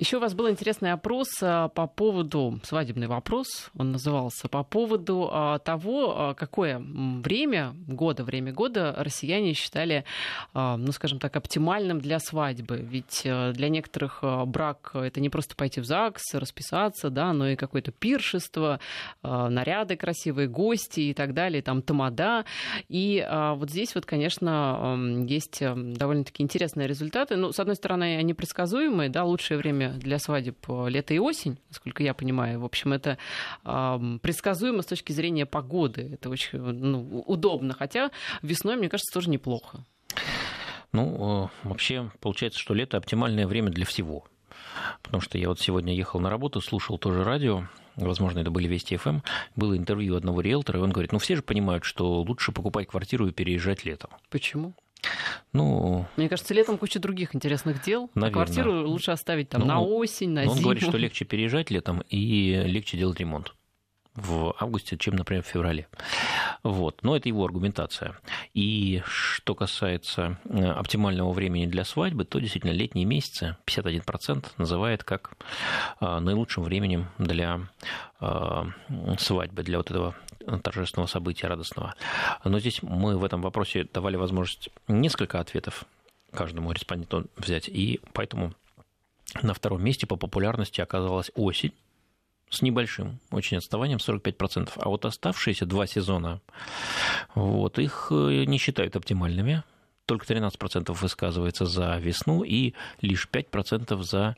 Еще 0.00 0.16
у 0.16 0.20
вас 0.20 0.32
был 0.32 0.48
интересный 0.48 0.92
опрос 0.92 1.28
а, 1.42 1.68
по 1.68 1.86
поводу, 1.86 2.58
свадебный 2.62 3.06
вопрос, 3.06 3.70
он 3.76 3.92
назывался, 3.92 4.48
по 4.48 4.62
поводу 4.62 5.28
а, 5.30 5.58
того, 5.58 6.14
а, 6.16 6.34
какое 6.34 6.78
время 6.78 7.74
года, 7.86 8.24
время 8.24 8.50
года 8.50 8.94
россияне 8.96 9.52
считали, 9.52 10.06
ну, 10.54 10.90
скажем 10.92 11.18
так, 11.18 11.36
оптимальным 11.36 12.00
для 12.00 12.18
свадьбы. 12.18 12.78
Ведь 12.78 13.22
для 13.24 13.68
некоторых 13.68 14.24
брак— 14.46 14.92
это 14.94 15.20
не 15.20 15.28
просто 15.28 15.54
пойти 15.54 15.82
в 15.82 15.84
ЗАГС, 15.84 16.34
расписаться, 16.34 17.10
да, 17.10 17.34
но 17.34 17.48
и 17.48 17.56
какое-то 17.56 17.92
пиршество, 17.92 18.80
наряды 19.22 19.96
красивые, 19.96 20.48
гости 20.48 21.00
и 21.00 21.14
так 21.14 21.34
далее, 21.34 21.62
там 21.62 21.82
тамада. 21.82 22.46
И 22.88 23.26
вот 23.28 23.70
здесь 23.70 23.94
вот, 23.94 24.06
конечно, 24.06 24.96
есть 25.28 25.60
довольно-таки 25.60 26.42
интересные 26.42 26.86
результаты. 26.86 27.36
Ну, 27.36 27.52
с 27.52 27.60
одной 27.60 27.76
стороны, 27.76 28.16
они 28.16 28.32
предсказуемые, 28.32 29.10
да, 29.10 29.24
лучшее 29.24 29.58
время 29.58 29.89
для 29.94 30.18
свадеб 30.18 30.56
э, 30.68 30.88
лето 30.88 31.14
и 31.14 31.18
осень, 31.18 31.58
насколько 31.68 32.02
я 32.02 32.14
понимаю. 32.14 32.60
В 32.60 32.64
общем, 32.64 32.92
это 32.92 33.18
э, 33.64 34.18
предсказуемо 34.22 34.82
с 34.82 34.86
точки 34.86 35.12
зрения 35.12 35.46
погоды. 35.46 36.10
Это 36.12 36.30
очень 36.30 36.58
ну, 36.58 37.22
удобно. 37.26 37.74
Хотя 37.74 38.10
весной, 38.42 38.76
мне 38.76 38.88
кажется, 38.88 39.12
тоже 39.12 39.30
неплохо. 39.30 39.84
Ну, 40.92 41.50
э, 41.64 41.68
вообще, 41.68 42.10
получается, 42.20 42.58
что 42.58 42.74
лето 42.74 42.96
оптимальное 42.96 43.46
время 43.46 43.70
для 43.70 43.84
всего. 43.84 44.24
Потому 45.02 45.20
что 45.20 45.38
я 45.38 45.48
вот 45.48 45.60
сегодня 45.60 45.94
ехал 45.94 46.20
на 46.20 46.30
работу, 46.30 46.60
слушал 46.60 46.98
тоже 46.98 47.24
радио, 47.24 47.64
возможно, 47.96 48.40
это 48.40 48.50
были 48.50 48.68
Вести 48.68 48.96
ФМ, 48.96 49.08
эм. 49.08 49.22
было 49.56 49.76
интервью 49.76 50.16
одного 50.16 50.40
риэлтора, 50.40 50.78
и 50.78 50.82
он 50.82 50.90
говорит, 50.90 51.12
ну 51.12 51.18
все 51.18 51.36
же 51.36 51.42
понимают, 51.42 51.84
что 51.84 52.22
лучше 52.22 52.52
покупать 52.52 52.88
квартиру 52.88 53.26
и 53.26 53.32
переезжать 53.32 53.84
летом. 53.84 54.10
Почему? 54.30 54.74
Ну, 55.52 56.06
Мне 56.16 56.28
кажется, 56.28 56.54
летом 56.54 56.78
куча 56.78 57.00
других 57.00 57.34
интересных 57.34 57.82
дел. 57.82 58.10
Наверное. 58.14 58.30
А 58.30 58.32
квартиру 58.32 58.88
лучше 58.88 59.10
оставить 59.10 59.48
там 59.48 59.62
ну, 59.62 59.66
на 59.66 59.80
осень, 59.80 60.30
на 60.30 60.42
зиму. 60.42 60.54
Он 60.54 60.62
говорит, 60.62 60.82
что 60.82 60.96
легче 60.96 61.24
переезжать 61.24 61.70
летом 61.70 62.02
и 62.08 62.62
легче 62.66 62.96
делать 62.96 63.18
ремонт 63.18 63.54
в 64.14 64.54
августе, 64.58 64.96
чем, 64.96 65.16
например, 65.16 65.42
в 65.42 65.46
феврале. 65.46 65.88
Вот. 66.62 67.02
Но 67.02 67.16
это 67.16 67.28
его 67.28 67.44
аргументация. 67.44 68.18
И 68.54 69.02
что 69.06 69.54
касается 69.54 70.38
э, 70.44 70.64
оптимального 70.64 71.32
времени 71.32 71.66
для 71.66 71.84
свадьбы, 71.84 72.24
то 72.24 72.38
действительно 72.38 72.72
летние 72.72 73.06
месяцы 73.06 73.56
51% 73.66 74.46
называет 74.58 75.04
как 75.04 75.32
э, 76.00 76.18
наилучшим 76.18 76.64
временем 76.64 77.08
для 77.18 77.60
э, 78.20 78.64
свадьбы, 79.18 79.62
для 79.62 79.78
вот 79.78 79.90
этого 79.90 80.14
торжественного 80.62 81.06
события 81.06 81.46
радостного. 81.46 81.94
Но 82.44 82.58
здесь 82.60 82.82
мы 82.82 83.16
в 83.16 83.24
этом 83.24 83.42
вопросе 83.42 83.86
давали 83.92 84.16
возможность 84.16 84.70
несколько 84.88 85.40
ответов 85.40 85.84
каждому 86.32 86.72
респонденту 86.72 87.26
взять, 87.36 87.68
и 87.68 88.00
поэтому 88.12 88.54
на 89.42 89.54
втором 89.54 89.82
месте 89.82 90.06
по 90.06 90.16
популярности 90.16 90.80
оказалась 90.80 91.30
осень, 91.34 91.72
с 92.50 92.62
небольшим 92.62 93.20
очень 93.30 93.56
отставанием 93.56 93.98
45%. 93.98 94.72
А 94.76 94.88
вот 94.88 95.04
оставшиеся 95.04 95.66
два 95.66 95.86
сезона, 95.86 96.40
вот, 97.34 97.78
их 97.78 98.08
э, 98.10 98.44
не 98.44 98.58
считают 98.58 98.96
оптимальными. 98.96 99.62
Только 100.06 100.26
13% 100.26 100.92
высказывается 100.92 101.66
за 101.66 101.96
весну 101.98 102.42
и 102.42 102.74
лишь 103.00 103.28
5% 103.32 104.02
за 104.02 104.36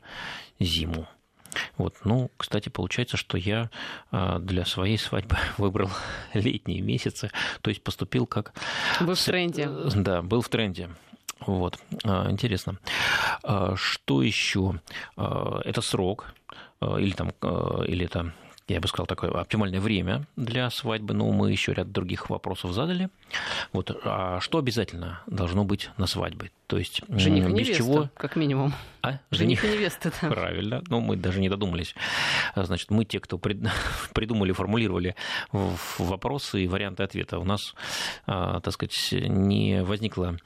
зиму. 0.59 1.07
Вот, 1.77 1.95
ну, 2.03 2.29
кстати, 2.37 2.69
получается, 2.69 3.17
что 3.17 3.37
я 3.37 3.69
а, 4.11 4.39
для 4.39 4.65
своей 4.65 4.97
свадьбы 4.97 5.37
выбрал 5.57 5.89
летние 6.33 6.81
месяцы, 6.81 7.31
то 7.61 7.69
есть 7.69 7.83
поступил 7.83 8.27
как... 8.27 8.53
Был 9.01 9.15
в 9.15 9.23
тренде. 9.23 9.67
Да, 9.95 10.21
был 10.21 10.41
в 10.41 10.49
тренде. 10.49 10.89
Вот, 11.45 11.77
интересно. 12.03 12.79
Что 13.75 14.21
еще? 14.21 14.79
Это 15.17 15.81
срок 15.81 16.33
или 16.99 17.11
там 17.11 17.31
или 17.87 18.05
это 18.05 18.33
я 18.67 18.79
бы 18.79 18.87
сказал, 18.87 19.07
такое 19.07 19.29
оптимальное 19.31 19.81
время 19.81 20.25
для 20.37 20.69
свадьбы, 20.69 21.13
но 21.13 21.29
мы 21.31 21.51
еще 21.51 21.73
ряд 21.73 21.91
других 21.91 22.29
вопросов 22.29 22.71
задали. 22.71 23.09
Вот, 23.73 23.91
а 24.05 24.39
что 24.39 24.57
обязательно 24.57 25.21
должно 25.27 25.65
быть 25.65 25.89
на 25.97 26.07
свадьбе? 26.07 26.51
То 26.67 26.77
есть 26.77 27.01
жених 27.09 27.49
и 27.49 27.51
невеста, 27.51 27.73
чего... 27.75 28.09
как 28.15 28.37
минимум. 28.37 28.73
А? 29.01 29.19
Жених, 29.31 29.61
жених 29.61 29.65
и 29.65 29.67
невеста, 29.67 30.13
да. 30.21 30.29
Правильно, 30.29 30.81
но 30.87 31.01
мы 31.01 31.17
даже 31.17 31.41
не 31.41 31.49
додумались. 31.49 31.93
Значит, 32.55 32.89
мы 32.89 33.03
те, 33.03 33.19
кто 33.19 33.37
прид... 33.37 33.67
придумали, 34.13 34.53
формулировали 34.53 35.15
вопросы 35.51 36.63
и 36.63 36.67
варианты 36.67 37.03
ответа. 37.03 37.39
У 37.39 37.43
нас, 37.43 37.75
а, 38.25 38.61
так 38.61 38.73
сказать, 38.73 38.95
не 39.11 39.83
возникло 39.83 40.37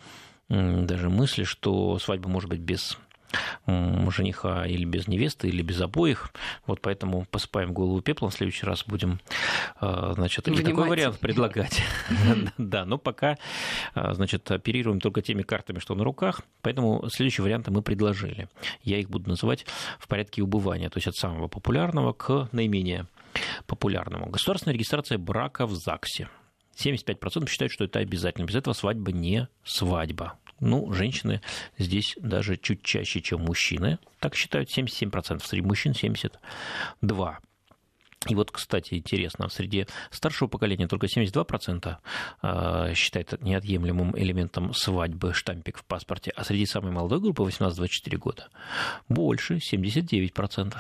даже 0.50 1.10
мысли, 1.10 1.44
что 1.44 2.00
свадьба 2.00 2.30
может 2.30 2.50
быть 2.50 2.62
без 2.62 2.98
жениха 3.66 4.66
или 4.66 4.86
без 4.86 5.08
невесты, 5.08 5.50
или 5.50 5.62
без 5.62 5.82
обоих. 5.82 6.32
Вот 6.66 6.82
поэтому 6.82 7.26
посыпаем 7.26 7.74
голову 7.74 8.02
пеплом. 8.02 8.32
В 8.32 8.34
следующий 8.34 8.66
раз 8.66 8.84
будем, 8.86 9.20
а, 9.80 10.14
значит, 10.14 10.48
и 10.48 10.64
такой 10.64 10.88
вариант 10.88 11.20
предлагать. 11.20 11.82
Да, 12.58 12.86
но 12.86 12.98
пока, 12.98 13.38
а, 13.94 14.14
значит, 14.14 14.50
оперируем 14.52 15.00
только 15.00 15.22
теми 15.22 15.42
картами, 15.42 15.80
что 15.80 15.96
на 15.96 16.04
руках. 16.04 16.42
Поэтому 16.62 17.08
следующие 17.10 17.44
варианты 17.44 17.72
мы 17.72 17.82
предложили. 17.82 18.50
Я 18.84 19.00
их 19.00 19.10
буду 19.10 19.30
называть 19.30 19.66
в 20.00 20.08
порядке 20.08 20.42
убывания, 20.42 20.90
то 20.90 20.98
есть 20.98 21.08
от 21.08 21.16
самого 21.16 21.48
популярного 21.48 22.14
к 22.14 22.50
наименее 22.52 23.08
популярному. 23.66 24.28
Государственная 24.28 24.74
регистрация 24.74 25.18
брака 25.18 25.66
в 25.66 25.76
ЗАГСе. 25.76 26.30
75% 26.78 27.50
считают, 27.50 27.72
что 27.72 27.84
это 27.84 28.00
обязательно. 28.00 28.46
Без 28.46 28.56
этого 28.56 28.74
свадьба 28.74 29.12
не 29.12 29.48
свадьба. 29.64 30.38
Ну, 30.60 30.92
женщины 30.94 31.42
здесь 31.78 32.16
даже 32.18 32.58
чуть 32.58 32.84
чаще, 32.84 33.22
чем 33.22 33.42
мужчины. 33.42 34.00
Так 34.20 34.36
считают 34.36 34.76
77%, 34.76 35.44
среди 35.46 35.66
мужчин 35.66 35.92
72%. 35.94 37.38
И 38.30 38.36
вот, 38.36 38.52
кстати, 38.52 38.96
интересно, 38.96 39.48
среди 39.48 39.86
старшего 40.10 40.48
поколения 40.48 40.88
только 40.88 41.06
72% 41.06 41.98
а, 42.42 42.94
считает 42.94 43.42
неотъемлемым 43.42 44.18
элементом 44.18 44.74
свадьбы 44.74 45.34
штампик 45.34 45.78
в 45.78 45.86
паспорте, 45.86 46.32
а 46.36 46.44
среди 46.44 46.66
самой 46.66 46.92
молодой 46.92 47.22
группы 47.22 47.44
18-24 47.44 48.18
года 48.18 48.50
больше 49.08 49.58
79%. 49.58 50.76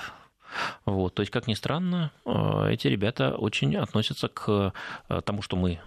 Вот, 0.85 1.13
то 1.13 1.21
есть, 1.21 1.31
как 1.31 1.47
ни 1.47 1.53
странно, 1.53 2.11
а, 2.25 2.67
эти 2.67 2.87
ребята 2.87 3.35
очень 3.35 3.75
относятся 3.77 4.27
к 4.27 4.73
а, 5.07 5.21
тому, 5.21 5.41
что 5.41 5.55
мы 5.55 5.79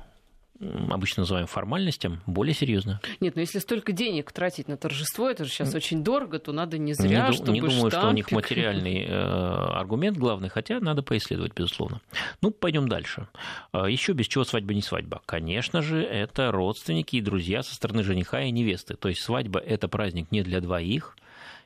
обычно 0.91 1.23
называем 1.23 1.47
формальностям, 1.47 2.21
более 2.27 2.55
серьезно. 2.55 3.01
Нет, 3.21 3.35
но 3.35 3.41
если 3.41 3.59
столько 3.59 3.93
денег 3.93 4.31
тратить 4.33 4.69
на 4.69 4.77
торжество, 4.77 5.29
это 5.29 5.45
же 5.45 5.51
сейчас 5.51 5.75
очень 5.75 6.05
дорого, 6.05 6.39
то 6.39 6.53
надо 6.53 6.79
не 6.79 6.93
зря, 6.93 7.29
не, 7.29 7.33
чтобы 7.33 7.53
Не 7.53 7.61
думаю, 7.61 7.91
штампик... 7.91 7.99
что 7.99 8.09
у 8.09 8.13
них 8.13 8.31
материальный 8.31 9.05
э, 9.07 9.11
аргумент 9.11 10.19
главный, 10.19 10.49
хотя 10.49 10.81
надо 10.81 11.03
поисследовать, 11.03 11.55
безусловно. 11.55 12.01
Ну, 12.43 12.51
пойдем 12.51 12.89
дальше. 12.89 13.29
А, 13.73 13.89
Еще 13.89 14.13
без 14.13 14.27
чего 14.27 14.45
свадьба 14.45 14.75
не 14.75 14.83
свадьба? 14.83 15.23
Конечно 15.27 15.83
же, 15.83 16.03
это 16.03 16.53
родственники 16.53 17.17
и 17.17 17.21
друзья 17.21 17.63
со 17.63 17.75
стороны 17.75 18.03
жениха 18.03 18.43
и 18.43 18.51
невесты. 18.51 18.95
То 18.95 19.09
есть 19.09 19.23
свадьба– 19.23 19.61
это 19.67 19.89
праздник 19.89 20.31
не 20.31 20.43
для 20.43 20.61
двоих, 20.61 21.17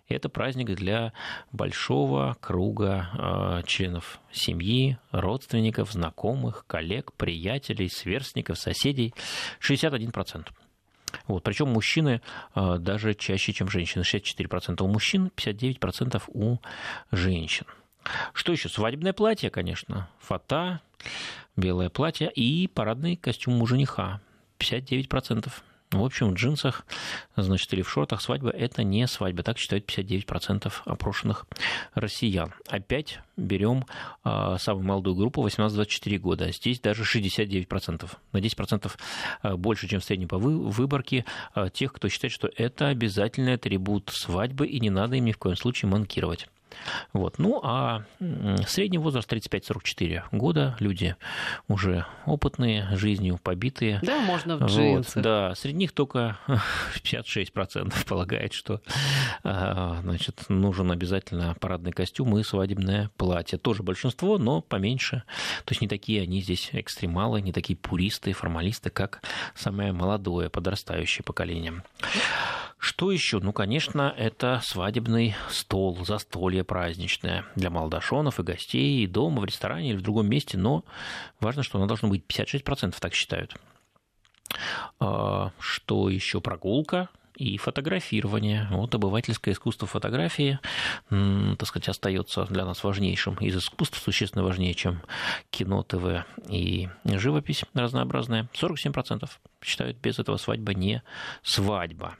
это 0.08 0.28
праздник 0.28 0.74
для 0.74 1.12
большого 1.52 2.36
круга 2.40 3.62
э, 3.62 3.66
членов 3.66 4.20
семьи, 4.30 4.98
родственников, 5.10 5.92
знакомых, 5.92 6.64
коллег, 6.66 7.12
приятелей, 7.14 7.88
сверстников, 7.88 8.58
соседей. 8.58 9.14
61%. 9.60 10.48
Вот. 11.26 11.42
Причем 11.42 11.68
мужчины 11.68 12.20
э, 12.54 12.76
даже 12.78 13.14
чаще, 13.14 13.52
чем 13.52 13.68
женщины. 13.68 14.02
64% 14.02 14.82
у 14.82 14.88
мужчин, 14.88 15.30
59% 15.36 16.22
у 16.28 16.58
женщин. 17.10 17.66
Что 18.34 18.52
еще? 18.52 18.68
Свадебное 18.68 19.14
платье, 19.14 19.50
конечно. 19.50 20.08
Фата, 20.18 20.82
белое 21.56 21.88
платье 21.88 22.30
и 22.30 22.68
парадный 22.68 23.16
костюм 23.16 23.62
у 23.62 23.66
жениха. 23.66 24.20
59%. 24.58 25.50
В 25.98 26.04
общем, 26.04 26.30
в 26.30 26.34
джинсах, 26.34 26.84
значит, 27.36 27.72
или 27.72 27.82
в 27.82 27.90
шортах 27.90 28.20
свадьба– 28.20 28.50
это 28.50 28.82
не 28.82 29.06
свадьба. 29.06 29.42
Так 29.42 29.58
считают 29.58 29.84
59% 29.86 30.72
опрошенных 30.84 31.46
россиян. 31.94 32.52
Опять 32.68 33.20
берем 33.36 33.84
э, 34.24 34.56
самую 34.58 34.86
молодую 34.86 35.16
группу 35.16 35.46
18-24 35.46 36.18
года. 36.18 36.52
Здесь 36.52 36.80
даже 36.80 37.02
69%. 37.02 38.10
На 38.32 38.38
10% 38.38 38.92
а, 39.42 39.56
больше, 39.56 39.88
чем 39.88 40.00
в 40.00 40.04
среднем 40.04 40.28
по 40.28 40.38
выборке 40.38 41.24
э, 41.54 41.68
тех, 41.72 41.92
кто 41.92 42.08
считает, 42.08 42.32
что 42.32 42.48
это 42.56 42.88
обязательный 42.88 43.54
атрибут 43.54 44.10
свадьбы, 44.12 44.66
и 44.66 44.80
не 44.80 44.90
надо 44.90 45.16
им 45.16 45.24
ни 45.24 45.32
в 45.32 45.38
коем 45.38 45.56
случае 45.56 45.90
манкировать. 45.90 46.48
Вот. 47.12 47.38
Ну, 47.38 47.60
а 47.62 48.04
средний 48.66 48.98
возраст 48.98 49.30
35-44 49.32 50.24
года, 50.32 50.76
люди 50.80 51.16
уже 51.68 52.06
опытные, 52.26 52.88
жизнью 52.96 53.38
побитые. 53.42 54.00
Да, 54.02 54.20
можно 54.20 54.56
в 54.56 54.66
джинсах. 54.66 55.16
Вот, 55.16 55.24
да, 55.24 55.54
среди 55.54 55.78
них 55.78 55.92
только 55.92 56.38
56% 57.02 58.06
полагает, 58.06 58.52
что 58.52 58.80
а, 59.42 60.00
значит, 60.02 60.44
нужен 60.48 60.90
обязательно 60.90 61.54
парадный 61.60 61.92
костюм 61.92 62.36
и 62.38 62.42
свадебное 62.42 63.10
платье. 63.16 63.58
Тоже 63.58 63.82
большинство, 63.82 64.38
но 64.38 64.60
поменьше. 64.60 65.22
То 65.64 65.72
есть 65.72 65.80
не 65.80 65.88
такие 65.88 66.22
они 66.22 66.40
здесь 66.40 66.70
экстремалы, 66.72 67.40
не 67.40 67.52
такие 67.52 67.76
пуристы, 67.76 68.32
формалисты, 68.32 68.90
как 68.90 69.22
самое 69.54 69.92
молодое 69.92 70.50
подрастающее 70.50 71.24
поколение. 71.24 71.82
Что 72.84 73.10
еще? 73.10 73.38
Ну, 73.38 73.54
конечно, 73.54 74.14
это 74.14 74.60
свадебный 74.62 75.34
стол, 75.48 76.04
застолье 76.04 76.64
праздничное 76.64 77.46
для 77.56 77.70
молодошонов 77.70 78.38
и 78.38 78.42
гостей, 78.42 79.02
и 79.02 79.06
дома, 79.06 79.40
в 79.40 79.46
ресторане 79.46 79.88
или 79.88 79.96
в 79.96 80.02
другом 80.02 80.28
месте, 80.28 80.58
но 80.58 80.84
важно, 81.40 81.62
что 81.62 81.78
оно 81.78 81.86
должно 81.86 82.10
быть 82.10 82.26
56%, 82.28 82.94
так 83.00 83.14
считают. 83.14 83.56
А, 85.00 85.52
что 85.58 86.10
еще? 86.10 86.42
Прогулка, 86.42 87.08
и 87.36 87.56
фотографирование. 87.56 88.68
Вот 88.70 88.94
обывательское 88.94 89.54
искусство 89.54 89.88
фотографии, 89.88 90.60
так 91.10 91.66
сказать, 91.66 91.88
остается 91.88 92.44
для 92.46 92.64
нас 92.64 92.84
важнейшим 92.84 93.34
из 93.36 93.56
искусств, 93.56 94.00
существенно 94.02 94.44
важнее, 94.44 94.74
чем 94.74 95.02
кино, 95.50 95.82
ТВ 95.82 96.24
и 96.48 96.88
живопись 97.04 97.64
разнообразная. 97.74 98.48
47% 98.54 99.28
считают, 99.62 99.98
без 99.98 100.18
этого 100.18 100.36
свадьба 100.36 100.74
не 100.74 101.02
свадьба. 101.42 102.16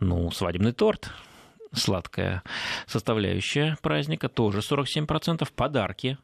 Ну, 0.00 0.30
свадебный 0.30 0.72
торт, 0.72 1.10
сладкая 1.72 2.42
составляющая 2.86 3.78
праздника, 3.80 4.28
тоже 4.28 4.58
47%. 4.58 5.48
Подарки 5.54 6.18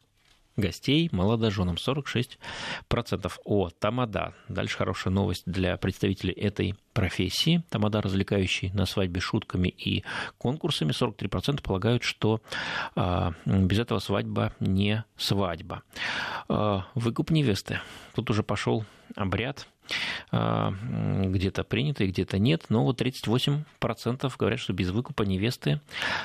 гостей 0.56 1.08
молодоженам 1.12 1.76
46%. 1.76 3.32
О, 3.44 3.70
тамада. 3.70 4.34
Дальше 4.48 4.76
хорошая 4.76 5.12
новость 5.12 5.44
для 5.46 5.76
представителей 5.76 6.32
этой 6.32 6.74
профессии. 6.92 7.62
Тамада, 7.70 8.00
развлекающий 8.00 8.70
на 8.72 8.86
свадьбе 8.86 9.20
шутками 9.20 9.68
и 9.68 10.04
конкурсами, 10.38 10.92
43% 10.92 11.62
полагают, 11.62 12.02
что 12.02 12.40
а, 12.94 13.32
без 13.46 13.78
этого 13.78 13.98
свадьба 13.98 14.52
не 14.60 15.04
свадьба. 15.16 15.82
А, 16.48 16.86
выкуп 16.94 17.30
невесты. 17.30 17.80
Тут 18.14 18.30
уже 18.30 18.42
пошел 18.42 18.84
обряд 19.16 19.66
где-то 20.30 21.64
принято 21.64 22.04
и 22.04 22.06
где-то 22.06 22.38
нет, 22.38 22.66
но 22.68 22.84
вот 22.84 23.00
38% 23.00 24.32
говорят, 24.38 24.60
что 24.60 24.72
без 24.72 24.90
выкупа 24.90 25.22
невесты 25.22 25.80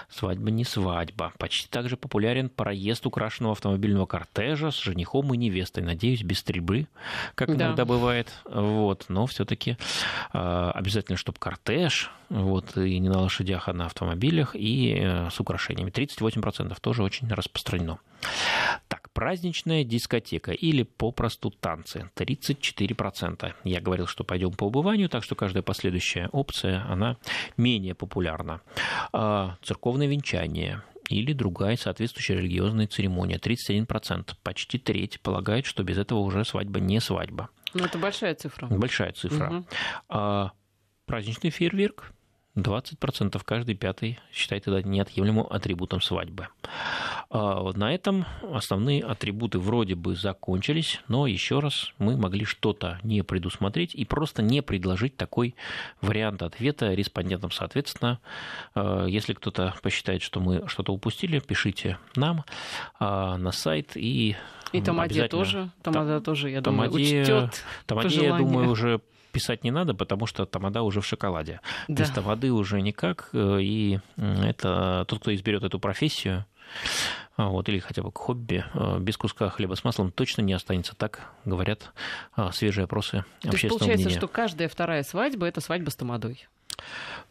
свадьба 0.09 0.51
не 0.51 0.63
свадьба. 0.63 1.33
Почти 1.37 1.67
так 1.67 1.89
же 1.89 1.97
популярен 1.97 2.49
проезд 2.49 3.05
украшенного 3.05 3.53
автомобильного 3.53 4.05
кортежа 4.05 4.71
с 4.71 4.79
женихом 4.79 5.33
и 5.33 5.37
невестой. 5.37 5.83
Надеюсь, 5.83 6.23
без 6.23 6.39
стрельбы, 6.39 6.87
как 7.35 7.49
да. 7.55 7.67
иногда 7.67 7.85
бывает. 7.85 8.31
Вот. 8.45 9.05
Но 9.09 9.25
все-таки 9.25 9.77
а, 10.31 10.71
обязательно, 10.71 11.17
чтобы 11.17 11.39
кортеж, 11.39 12.11
вот, 12.29 12.77
и 12.77 12.99
не 12.99 13.09
на 13.09 13.21
лошадях, 13.21 13.67
а 13.69 13.73
на 13.73 13.85
автомобилях, 13.85 14.55
и 14.55 14.97
э, 14.99 15.29
с 15.29 15.39
украшениями. 15.39 15.91
38% 15.91 16.75
тоже 16.81 17.03
очень 17.03 17.27
распространено. 17.29 17.99
Так, 18.87 19.09
праздничная 19.13 19.83
дискотека 19.83 20.51
или 20.51 20.83
попросту 20.83 21.51
танцы. 21.51 22.09
34%. 22.15 23.46
Я 23.63 23.81
говорил, 23.81 24.07
что 24.07 24.23
пойдем 24.23 24.51
по 24.51 24.65
убыванию, 24.65 25.09
так 25.09 25.23
что 25.23 25.35
каждая 25.35 25.63
последующая 25.63 26.29
опция, 26.31 26.85
она 26.89 27.17
менее 27.57 27.95
популярна. 27.95 28.61
А, 29.13 29.57
церковное 29.63 30.07
венчание 30.07 30.81
или 31.09 31.33
другая 31.33 31.77
соответствующая 31.77 32.35
религиозная 32.35 32.87
церемония. 32.87 33.37
31%. 33.37 34.33
Почти 34.43 34.77
треть 34.77 35.21
полагает, 35.21 35.65
что 35.65 35.83
без 35.83 35.97
этого 35.97 36.19
уже 36.19 36.43
свадьба 36.45 36.79
не 36.79 36.99
свадьба. 36.99 37.49
Ну, 37.73 37.85
это 37.85 37.97
большая 37.97 38.35
цифра. 38.35 38.67
Большая 38.67 39.11
цифра. 39.13 39.49
Угу. 39.49 39.65
А, 40.09 40.51
праздничный 41.05 41.49
фейерверк 41.49 42.11
20% 42.57 43.39
каждый 43.45 43.75
пятый 43.75 44.19
считает 44.33 44.67
это 44.67 44.87
неотъемлемым 44.87 45.45
атрибутом 45.49 46.01
свадьбы. 46.01 46.47
А, 47.29 47.71
на 47.73 47.93
этом 47.93 48.25
основные 48.51 49.03
атрибуты 49.03 49.59
вроде 49.59 49.95
бы 49.95 50.15
закончились, 50.15 51.01
но 51.07 51.27
еще 51.27 51.59
раз 51.59 51.93
мы 51.99 52.17
могли 52.17 52.45
что-то 52.45 52.99
не 53.03 53.23
предусмотреть 53.23 53.93
и 53.93 54.05
просто 54.05 54.41
не 54.41 54.61
предложить 54.61 55.15
такой 55.17 55.55
вариант 56.01 56.41
ответа 56.41 56.93
респондентам. 56.93 57.51
Соответственно, 57.51 58.19
а, 58.73 59.05
если 59.05 59.33
кто-то 59.33 59.75
посчитает, 59.83 60.23
что 60.23 60.39
мы 60.39 60.67
что-то 60.67 60.93
упустили, 60.93 61.39
пишите 61.39 61.99
нам 62.15 62.43
на 62.99 63.51
сайт 63.51 63.91
и 63.95 64.35
и 64.73 64.81
Тамаде 64.81 65.27
тоже. 65.27 65.69
Тамада 65.81 66.19
тоже, 66.19 66.49
я 66.49 66.61
думаю, 66.61 66.91
учтет 66.91 67.63
Тамаде, 67.85 68.25
я 68.25 68.37
думаю, 68.37 68.69
уже 68.69 69.01
писать 69.37 69.63
не 69.63 69.69
надо, 69.69 69.93
потому 69.93 70.25
что 70.25 70.47
тамада 70.47 70.81
уже 70.81 70.99
в 70.99 71.05
шоколаде. 71.05 71.59
Да. 71.87 72.01
Без 72.01 72.09
тамады 72.09 72.51
уже 72.51 72.81
никак. 72.81 73.29
Э, 73.33 73.59
и 73.61 73.99
это 74.17 75.05
тот, 75.07 75.19
кто 75.19 75.35
изберет 75.35 75.63
эту 75.63 75.79
профессию, 75.79 76.45
а, 77.35 77.49
вот, 77.49 77.69
или 77.69 77.77
хотя 77.77 78.01
бы 78.01 78.11
к 78.11 78.17
хобби, 78.17 78.65
э, 78.73 78.97
без 78.99 79.15
куска 79.15 79.49
хлеба 79.49 79.75
с 79.75 79.83
маслом 79.83 80.11
точно 80.11 80.41
не 80.41 80.53
останется. 80.53 80.95
Так 80.95 81.21
говорят 81.45 81.91
а, 82.33 82.51
свежие 82.51 82.85
опросы 82.85 83.23
То 83.41 83.49
общественного 83.49 83.53
есть 83.53 83.69
получается, 83.69 84.05
мнения. 84.05 84.17
что 84.17 84.27
каждая 84.27 84.69
вторая 84.69 85.03
свадьба– 85.03 85.45
это 85.47 85.61
свадьба 85.61 85.91
с 85.91 85.95
тамадой? 85.95 86.47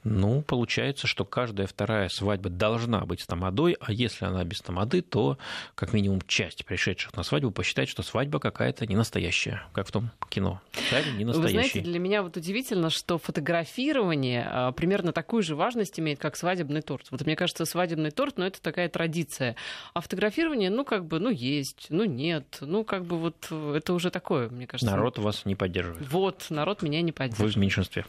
Ну, 0.08 0.40
получается, 0.42 1.08
что 1.08 1.24
каждая 1.24 1.66
вторая 1.66 2.08
свадьба 2.08 2.48
должна 2.48 3.00
быть 3.00 3.20
с 3.20 3.26
тамадой, 3.26 3.76
а 3.80 3.90
если 3.90 4.24
она 4.24 4.44
без 4.44 4.60
тамады, 4.60 5.02
то 5.02 5.36
как 5.74 5.92
минимум 5.92 6.20
часть 6.28 6.64
пришедших 6.64 7.16
на 7.16 7.24
свадьбу 7.24 7.50
посчитает, 7.50 7.88
что 7.88 8.04
свадьба 8.04 8.38
какая-то 8.38 8.86
не 8.86 8.94
настоящая, 8.94 9.64
как 9.72 9.88
в 9.88 9.90
том 9.90 10.10
кино. 10.28 10.60
Свадьба 10.88 11.10
не 11.10 11.24
настоящая. 11.24 11.56
Вы 11.56 11.68
знаете, 11.68 11.80
для 11.80 11.98
меня 11.98 12.22
вот 12.22 12.36
удивительно, 12.36 12.90
что 12.90 13.18
фотографирование 13.18 14.46
а, 14.48 14.70
примерно 14.70 15.12
такую 15.12 15.42
же 15.42 15.56
важность 15.56 15.98
имеет, 15.98 16.20
как 16.20 16.36
свадебный 16.36 16.82
торт. 16.82 17.08
Вот 17.10 17.26
мне 17.26 17.34
кажется, 17.34 17.64
свадебный 17.64 18.12
торт, 18.12 18.38
ну, 18.38 18.44
это 18.44 18.62
такая 18.62 18.88
традиция. 18.88 19.56
А 19.92 20.00
фотографирование, 20.00 20.70
ну, 20.70 20.84
как 20.84 21.04
бы, 21.04 21.18
ну, 21.18 21.30
есть, 21.30 21.86
ну, 21.88 22.04
нет. 22.04 22.58
Ну, 22.60 22.84
как 22.84 23.04
бы 23.04 23.18
вот 23.18 23.50
это 23.50 23.92
уже 23.92 24.10
такое, 24.12 24.50
мне 24.50 24.68
кажется. 24.68 24.88
Народ 24.94 25.18
вас 25.18 25.44
не 25.46 25.56
поддерживает. 25.56 26.08
Вот, 26.08 26.46
народ 26.50 26.82
меня 26.82 27.02
не 27.02 27.10
поддерживает. 27.10 27.54
Вы 27.54 27.58
в 27.58 27.60
меньшинстве. 27.60 28.06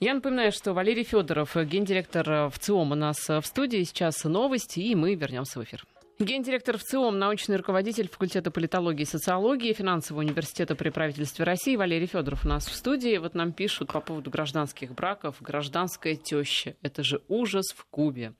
Я 0.00 0.14
напоминаю, 0.14 0.50
что 0.50 0.67
Валерий 0.72 1.04
Федоров, 1.04 1.56
гендиректор 1.56 2.48
в 2.48 2.58
ЦИОМ 2.58 2.92
у 2.92 2.94
нас 2.94 3.28
в 3.28 3.42
студии. 3.42 3.82
Сейчас 3.84 4.24
новости, 4.24 4.80
и 4.80 4.94
мы 4.94 5.14
вернемся 5.14 5.58
в 5.60 5.64
эфир. 5.64 5.84
Гендиректор 6.20 6.76
в 6.76 6.82
ЦИОМ, 6.82 7.16
научный 7.16 7.56
руководитель 7.56 8.08
факультета 8.08 8.50
политологии 8.50 9.02
и 9.02 9.06
социологии 9.06 9.72
финансового 9.72 10.22
университета 10.22 10.74
при 10.74 10.90
правительстве 10.90 11.44
России 11.44 11.76
Валерий 11.76 12.08
Федоров 12.08 12.44
у 12.44 12.48
нас 12.48 12.66
в 12.66 12.74
студии. 12.74 13.18
Вот 13.18 13.34
нам 13.34 13.52
пишут 13.52 13.92
по 13.92 14.00
поводу 14.00 14.28
гражданских 14.28 14.92
браков. 14.92 15.36
Гражданская 15.40 16.16
теща. 16.16 16.74
Это 16.82 17.04
же 17.04 17.22
ужас 17.28 17.66
в 17.76 17.84
Кубе. 17.84 18.32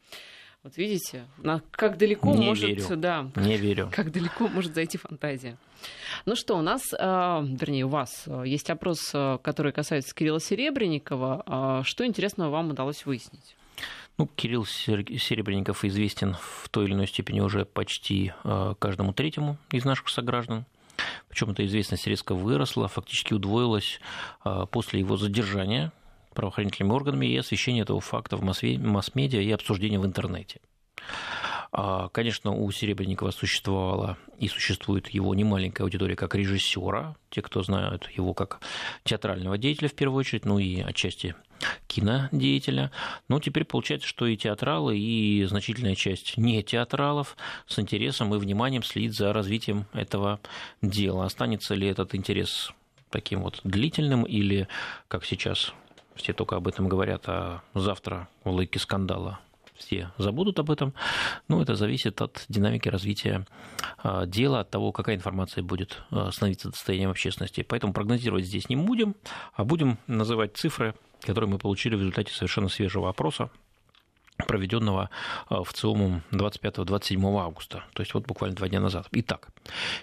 Вот 0.64 0.76
видите, 0.76 1.24
на, 1.38 1.62
как 1.70 1.98
далеко 1.98 2.34
не 2.34 2.46
может, 2.46 2.64
верю. 2.64 2.96
да, 2.96 3.30
не 3.36 3.56
верю. 3.56 3.90
как 3.94 4.10
далеко 4.10 4.48
может 4.48 4.74
зайти 4.74 4.98
фантазия. 4.98 5.56
Ну 6.26 6.34
что, 6.34 6.58
у 6.58 6.62
нас, 6.62 6.82
э, 6.92 6.96
вернее, 6.98 7.84
у 7.84 7.88
вас 7.88 8.24
э, 8.26 8.42
есть 8.44 8.68
опрос, 8.68 9.10
э, 9.14 9.38
который 9.42 9.70
касается 9.72 10.12
Кирилла 10.12 10.40
Серебренникова. 10.40 11.82
Что 11.84 12.04
интересного 12.04 12.50
вам 12.50 12.70
удалось 12.70 13.06
выяснить? 13.06 13.56
Ну, 14.18 14.26
Кирилл 14.26 14.64
Серебренников 14.64 15.84
известен 15.84 16.34
в 16.34 16.68
той 16.70 16.86
или 16.86 16.94
иной 16.94 17.06
степени 17.06 17.38
уже 17.38 17.64
почти 17.64 18.32
каждому 18.80 19.12
третьему 19.12 19.58
из 19.70 19.84
наших 19.84 20.08
сограждан. 20.08 20.66
Причем 21.28 21.50
эта 21.50 21.64
известность 21.64 22.08
резко 22.08 22.34
выросла, 22.34 22.88
фактически 22.88 23.32
удвоилась 23.32 24.00
после 24.72 24.98
его 24.98 25.16
задержания 25.16 25.92
правоохранительными 26.38 26.92
органами 26.92 27.26
и 27.26 27.36
освещения 27.36 27.80
этого 27.80 28.00
факта 28.00 28.36
в 28.36 28.44
масс-медиа 28.44 29.40
и 29.40 29.50
обсуждения 29.50 29.98
в 29.98 30.06
интернете. 30.06 30.60
А, 31.72 32.08
конечно, 32.10 32.52
у 32.52 32.70
Серебренникова 32.70 33.32
существовала 33.32 34.16
и 34.38 34.46
существует 34.46 35.08
его 35.08 35.34
немаленькая 35.34 35.84
аудитория 35.84 36.14
как 36.14 36.36
режиссера, 36.36 37.16
те, 37.30 37.42
кто 37.42 37.64
знают 37.64 38.08
его 38.16 38.34
как 38.34 38.60
театрального 39.02 39.58
деятеля 39.58 39.88
в 39.88 39.94
первую 39.94 40.20
очередь, 40.20 40.44
ну 40.44 40.60
и 40.60 40.80
отчасти 40.80 41.34
кинодеятеля. 41.88 42.92
Но 43.26 43.40
теперь 43.40 43.64
получается, 43.64 44.06
что 44.06 44.24
и 44.26 44.36
театралы, 44.36 44.96
и 44.96 45.44
значительная 45.44 45.96
часть 45.96 46.36
не 46.36 46.62
театралов 46.62 47.36
с 47.66 47.80
интересом 47.80 48.32
и 48.32 48.38
вниманием 48.38 48.84
следит 48.84 49.14
за 49.14 49.32
развитием 49.32 49.86
этого 49.92 50.38
дела. 50.82 51.24
Останется 51.24 51.74
ли 51.74 51.88
этот 51.88 52.14
интерес 52.14 52.70
таким 53.10 53.42
вот 53.42 53.60
длительным 53.64 54.22
или, 54.22 54.68
как 55.08 55.24
сейчас 55.24 55.74
все 56.18 56.32
только 56.32 56.56
об 56.56 56.68
этом 56.68 56.88
говорят, 56.88 57.24
а 57.26 57.62
завтра 57.74 58.28
логике 58.44 58.78
скандала 58.78 59.40
все 59.78 60.10
забудут 60.18 60.58
об 60.58 60.70
этом. 60.70 60.92
Но 61.46 61.62
это 61.62 61.74
зависит 61.74 62.20
от 62.20 62.44
динамики 62.48 62.88
развития 62.88 63.46
а, 63.98 64.26
дела, 64.26 64.60
от 64.60 64.70
того, 64.70 64.92
какая 64.92 65.16
информация 65.16 65.62
будет 65.64 66.02
а, 66.10 66.30
становиться 66.30 66.70
достоянием 66.70 67.10
общественности. 67.10 67.62
Поэтому 67.66 67.92
прогнозировать 67.92 68.44
здесь 68.44 68.68
не 68.68 68.76
будем, 68.76 69.14
а 69.54 69.64
будем 69.64 69.98
называть 70.06 70.56
цифры, 70.56 70.94
которые 71.22 71.48
мы 71.48 71.58
получили 71.58 71.94
в 71.94 72.00
результате 72.00 72.32
совершенно 72.32 72.68
свежего 72.68 73.08
опроса, 73.08 73.50
проведенного 74.46 75.10
а, 75.48 75.62
в 75.62 75.72
ЦИОМом 75.72 76.22
25-27 76.32 77.40
августа, 77.40 77.84
то 77.92 78.02
есть 78.02 78.14
вот 78.14 78.26
буквально 78.26 78.56
два 78.56 78.68
дня 78.68 78.80
назад. 78.80 79.08
Итак, 79.12 79.48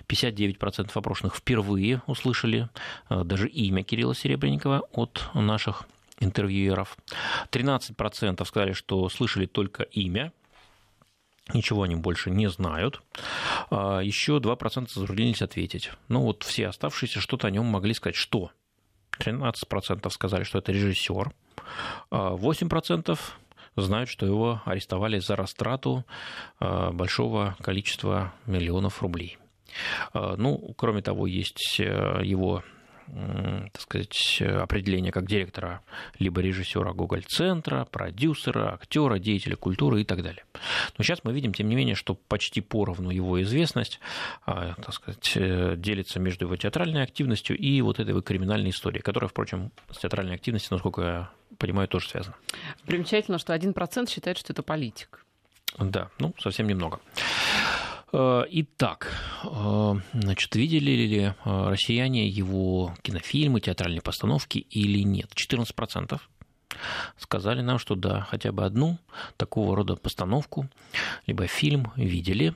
59% 0.07 0.91
опрошенных 0.93 1.35
впервые 1.35 2.01
услышали 2.07 2.69
даже 3.09 3.47
имя 3.47 3.83
Кирилла 3.83 4.15
Серебренникова 4.15 4.87
от 4.91 5.29
наших 5.33 5.85
интервьюеров. 6.19 6.97
13% 7.51 8.45
сказали, 8.45 8.73
что 8.73 9.07
слышали 9.09 9.45
только 9.45 9.83
имя, 9.83 10.31
Ничего 11.53 11.83
они 11.83 11.95
больше 11.95 12.31
не 12.31 12.49
знают. 12.49 13.03
А 13.69 13.99
Еще 13.99 14.37
2% 14.37 14.89
затруднились 14.91 15.43
ответить. 15.43 15.91
Ну 16.07 16.21
вот 16.21 16.41
все 16.43 16.67
оставшиеся 16.67 17.21
что-то 17.21 17.47
о 17.47 17.51
нем 17.51 17.65
могли 17.65 17.93
сказать. 17.93 18.15
Что? 18.15 18.51
13% 19.19 20.09
сказали, 20.09 20.43
что 20.43 20.57
это 20.57 20.71
режиссер. 20.71 21.31
8% 22.09 23.19
а 23.77 23.81
знают, 23.81 24.09
что 24.09 24.25
его 24.25 24.61
арестовали 24.65 25.19
за 25.19 25.35
растрату 25.35 26.05
а, 26.59 26.91
большого 26.91 27.55
количества 27.61 28.33
миллионов 28.45 29.01
рублей. 29.01 29.37
Ну, 30.13 30.73
кроме 30.77 31.01
того, 31.01 31.27
есть 31.27 31.81
э, 31.81 32.21
его 32.23 32.63
так 33.07 33.81
сказать, 33.81 34.41
определение 34.41 35.11
как 35.11 35.27
директора 35.27 35.81
либо 36.19 36.41
режиссера 36.41 36.93
Гоголь-центра, 36.93 37.85
продюсера, 37.85 38.73
актера, 38.73 39.19
деятеля 39.19 39.55
культуры 39.55 40.01
и 40.01 40.03
так 40.03 40.23
далее. 40.23 40.43
Но 40.97 41.03
сейчас 41.03 41.23
мы 41.23 41.33
видим, 41.33 41.53
тем 41.53 41.69
не 41.69 41.75
менее, 41.75 41.95
что 41.95 42.15
почти 42.15 42.61
поровну 42.61 43.09
его 43.09 43.41
известность, 43.43 43.99
а, 44.45 44.73
так 44.75 44.93
сказать, 44.93 45.33
э, 45.35 45.75
делится 45.77 46.19
между 46.19 46.45
его 46.45 46.55
театральной 46.55 47.03
активностью 47.03 47.57
и 47.57 47.81
вот 47.81 47.99
этой 47.99 48.19
криминальной 48.21 48.71
историей, 48.71 49.01
которая, 49.01 49.29
впрочем, 49.29 49.71
с 49.91 49.97
театральной 49.97 50.35
активностью, 50.35 50.73
насколько 50.73 51.01
я 51.01 51.29
понимаю, 51.57 51.87
тоже 51.87 52.09
связана. 52.09 52.35
Примечательно, 52.85 53.37
что 53.37 53.53
1% 53.53 54.09
считает, 54.09 54.37
что 54.37 54.53
это 54.53 54.63
политик. 54.63 55.25
Да, 55.77 56.09
ну, 56.19 56.33
совсем 56.39 56.67
немного. 56.67 56.99
Э, 58.13 58.43
итак, 58.49 59.11
э, 59.43 59.93
значит, 60.13 60.55
видели 60.55 60.91
ли 60.91 61.19
э, 61.21 61.33
россияне 61.43 62.27
его 62.27 62.93
кинофильмы, 63.01 63.61
театральные 63.61 64.01
постановки 64.01 64.59
или 64.59 64.99
нет? 64.99 65.31
14% 65.35 66.19
сказали 67.17 67.61
нам, 67.61 67.79
что 67.79 67.95
да, 67.95 68.21
хотя 68.21 68.51
бы 68.51 68.65
одну 68.65 68.97
такого 69.37 69.75
рода 69.75 69.95
постановку, 69.95 70.67
либо 71.25 71.47
фильм 71.47 71.93
видели. 71.95 72.53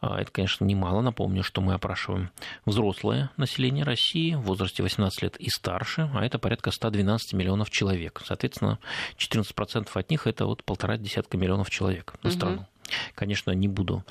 Это, 0.00 0.30
конечно, 0.32 0.64
немало. 0.64 1.02
Напомню, 1.02 1.42
что 1.42 1.60
мы 1.60 1.74
опрашиваем 1.74 2.30
взрослое 2.64 3.30
население 3.36 3.84
России 3.84 4.34
в 4.34 4.40
возрасте 4.40 4.82
18 4.82 5.22
лет 5.22 5.36
и 5.36 5.50
старше, 5.50 6.10
а 6.14 6.24
это 6.24 6.38
порядка 6.38 6.70
112 6.70 7.34
миллионов 7.34 7.70
человек. 7.70 8.22
Соответственно, 8.24 8.78
14% 9.18 9.88
от 9.92 10.10
них 10.10 10.26
это 10.26 10.46
вот 10.46 10.64
полтора 10.64 10.96
десятка 10.96 11.36
миллионов 11.36 11.68
человек 11.68 12.14
на 12.22 12.30
страну. 12.30 12.60
Угу. 12.60 12.66
Конечно, 13.14 13.50
не 13.52 13.68
буду 13.68 14.04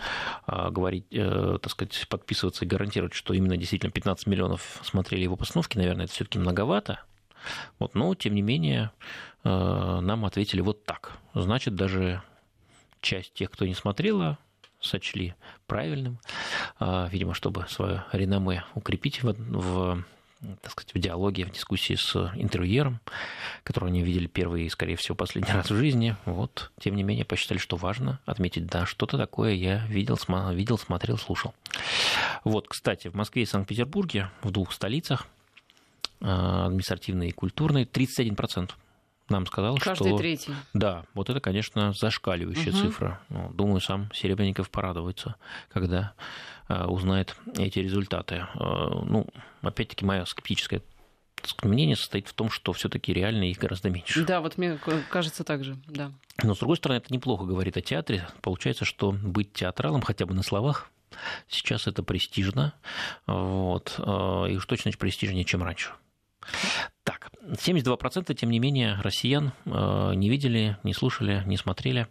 а, 0.46 0.70
говорить, 0.70 1.06
э, 1.12 1.58
так 1.62 1.72
сказать, 1.72 2.08
подписываться 2.10 2.66
и 2.66 2.68
гарантировать, 2.68 3.14
что 3.14 3.34
именно 3.34 3.58
действительно 3.58 3.92
15 3.92 4.28
миллионов 4.28 4.82
смотрели 4.84 5.24
его 5.24 5.36
постановки. 5.36 5.78
Наверное, 5.78 6.06
это 6.06 6.14
все-таки 6.14 6.40
многовато. 6.40 7.00
Вот, 7.80 7.96
но, 7.96 8.14
тем 8.16 8.36
не 8.36 8.42
менее, 8.42 8.92
э, 9.44 9.50
нам 9.50 10.26
ответили 10.26 10.62
вот 10.62 10.86
так. 10.86 11.14
Значит, 11.34 11.76
даже 11.76 12.22
часть 13.02 13.34
тех, 13.34 13.52
кто 13.52 13.66
не 13.66 13.74
смотрела, 13.74 14.38
сочли 14.80 15.36
правильным, 15.66 16.20
а, 16.80 17.08
видимо, 17.12 17.34
чтобы 17.34 17.66
свое 17.70 18.04
реноме 18.12 18.64
укрепить 18.76 19.24
в, 19.24 19.34
в 19.34 20.04
так 20.62 20.72
сказать, 20.72 20.94
в 20.94 21.00
диалоге, 21.00 21.46
в 21.46 21.52
дискуссии 21.52 21.96
с 21.96 22.16
интервьюером, 22.36 23.00
которого 23.64 23.90
они 23.90 24.04
видели 24.04 24.28
первый 24.28 24.66
и, 24.66 24.70
скорее 24.70 24.96
всего, 24.96 25.16
последний 25.16 25.52
раз 25.54 25.70
в 25.70 25.76
жизни. 25.76 26.16
Вот, 26.26 26.72
тем 26.80 26.96
не 26.96 27.04
менее, 27.04 27.26
посчитали, 27.26 27.58
что 27.58 27.76
важно 27.76 28.20
отметить, 28.26 28.68
да, 28.68 28.86
что-то 28.86 29.18
такое 29.18 29.54
я 29.54 29.86
видел, 29.88 30.18
видел, 30.54 30.78
смотрел, 30.78 31.18
слушал. 31.18 31.54
Вот, 32.44 32.68
кстати, 32.68 33.08
в 33.08 33.16
Москве 33.16 33.44
и 33.44 33.46
Санкт-Петербурге, 33.46 34.30
в 34.42 34.52
двух 34.52 34.74
столицах, 34.74 35.28
а, 36.22 36.68
административной 36.68 37.30
и 37.30 37.32
культурной, 37.32 37.86
31% 37.86 38.72
нам 39.30 39.46
сказал, 39.46 39.78
Каждый 39.78 40.10
что... 40.10 40.18
третий. 40.18 40.54
Да, 40.74 41.04
вот 41.14 41.30
это, 41.30 41.40
конечно, 41.40 41.94
зашкаливающая 41.94 42.72
угу. 42.72 42.80
цифра. 42.80 43.20
Ну, 43.30 43.52
думаю, 43.54 43.82
сам 43.82 44.10
Серебренников 44.14 44.70
порадуется, 44.70 45.36
когда 45.70 46.14
э, 46.70 46.86
узнает 46.86 47.36
эти 47.58 47.80
результаты. 47.80 48.36
Э, 48.36 48.48
ну, 48.60 49.28
опять-таки, 49.62 50.06
моя 50.06 50.26
скептическая 50.26 50.82
мнение 51.64 51.96
состоит 51.96 52.28
в 52.28 52.34
том, 52.34 52.50
что 52.50 52.74
все-таки 52.74 53.14
реально 53.14 53.50
их 53.50 53.58
гораздо 53.58 53.90
меньше. 53.90 54.26
Да, 54.26 54.42
вот 54.42 54.58
мне 54.58 54.78
кажется 55.10 55.44
так 55.44 55.64
же, 55.64 55.78
да. 55.88 56.12
Но, 56.44 56.56
с 56.56 56.60
другой 56.60 56.78
стороны, 56.78 56.98
это 56.98 57.14
неплохо 57.14 57.46
говорит 57.46 57.78
о 57.78 57.82
театре. 57.82 58.28
Получается, 58.42 58.86
что 58.86 59.12
быть 59.12 59.54
театралом 59.54 60.02
хотя 60.02 60.26
бы 60.26 60.34
на 60.34 60.44
словах 60.44 60.90
сейчас 61.48 61.88
это 61.88 62.04
престижно, 62.04 62.74
вот, 63.26 63.96
э, 63.98 64.02
и 64.50 64.56
уж 64.58 64.66
точно 64.66 64.92
престижнее, 64.92 65.46
чем 65.46 65.64
раньше. 65.64 65.92
Так, 67.48 67.60
72% 67.60 68.34
тем 68.34 68.50
не 68.50 68.60
менее 68.60 68.98
россиян 69.02 69.52
э, 69.66 70.14
не 70.16 70.30
видели, 70.30 70.78
не 70.84 70.94
слушали, 70.94 71.44
не 71.46 71.58
смотрели 71.58 72.08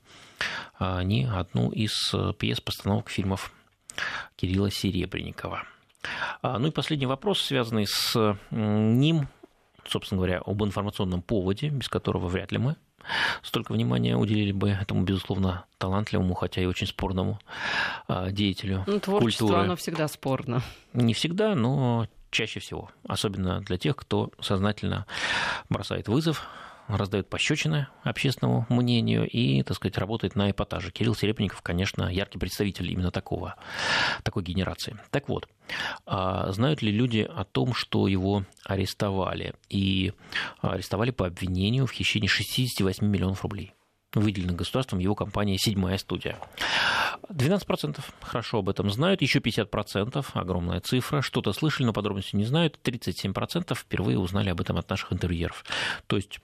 э, 0.79 1.03
ни 1.03 1.25
одну 1.25 1.71
из 1.71 1.93
пьес, 2.39 2.61
постановок 2.61 3.11
фильмов 3.11 3.53
Кирилла 4.37 4.71
Серебренникова. 4.71 5.65
А, 6.43 6.59
ну 6.59 6.69
и 6.69 6.71
последний 6.71 7.07
вопрос, 7.07 7.41
связанный 7.41 7.87
с 7.87 8.39
ним, 8.51 9.29
собственно 9.87 10.19
говоря, 10.19 10.39
об 10.39 10.63
информационном 10.63 11.23
поводе, 11.23 11.69
без 11.69 11.89
которого 11.89 12.29
вряд 12.29 12.53
ли 12.53 12.59
мы 12.59 12.77
столько 13.43 13.73
внимания 13.73 14.17
уделили 14.17 14.53
бы 14.53 14.71
этому, 14.71 15.03
безусловно, 15.03 15.65
талантливому, 15.79 16.35
хотя 16.35 16.61
и 16.61 16.67
очень 16.67 16.87
спорному 16.87 17.39
деятелю 18.31 18.85
ну, 18.87 18.99
творчество, 18.99 19.47
культуры. 19.47 19.65
оно 19.65 19.77
всегда 19.77 20.09
спорно. 20.09 20.63
Не 20.93 21.15
всегда, 21.15 21.55
но 21.55 22.09
чаще 22.37 22.61
всего. 22.61 22.91
Особенно 23.09 23.61
для 23.63 23.79
тех, 23.79 23.97
кто 23.97 24.31
сознательно 24.41 25.07
бросает 25.69 26.09
вызов 26.09 26.47
раздает 26.89 27.29
пощечины 27.29 27.89
общественному 28.05 28.65
мнению 28.69 29.29
и, 29.29 29.63
так 29.63 29.77
сказать, 29.77 29.99
работает 29.99 30.37
на 30.37 30.51
эпатаже. 30.51 30.93
Кирилл 30.93 31.17
Серебренников, 31.17 31.63
конечно, 31.63 32.05
яркий 32.05 32.39
представитель 32.39 32.91
именно 32.93 33.11
такого, 33.11 33.57
такой 34.23 34.45
генерации. 34.45 34.97
Так 35.11 35.29
вот, 35.29 35.49
а 36.07 36.53
знают 36.53 36.83
ли 36.83 36.93
люди 36.93 37.29
о 37.29 37.45
том, 37.45 37.75
что 37.75 38.07
его 38.07 38.45
арестовали? 38.65 39.55
И 39.69 40.13
арестовали 40.61 41.11
по 41.11 41.27
обвинению 41.27 41.87
в 41.87 41.93
хищении 41.93 42.29
68 42.29 43.05
миллионов 43.05 43.43
рублей 43.43 43.73
выделенных 44.21 44.57
государством 44.57 44.99
его 44.99 45.15
компания 45.15 45.59
«Седьмая 45.59 45.99
студия». 45.99 46.39
12% 47.29 48.01
хорошо 48.23 48.59
об 48.59 48.69
этом 48.69 48.91
знают, 48.91 49.23
еще 49.23 49.39
50%, 49.39 50.25
огромная 50.35 50.81
цифра, 50.81 51.23
что-то 51.23 51.53
слышали, 51.53 51.87
но 51.87 51.93
подробности 51.93 52.37
не 52.37 52.45
знают, 52.45 52.79
37% 52.83 53.75
впервые 53.75 54.19
узнали 54.19 54.51
об 54.51 54.61
этом 54.61 54.79
от 54.79 54.89
наших 54.89 55.13
интервьюеров. 55.13 55.65
То 56.07 56.17
есть 56.17 56.41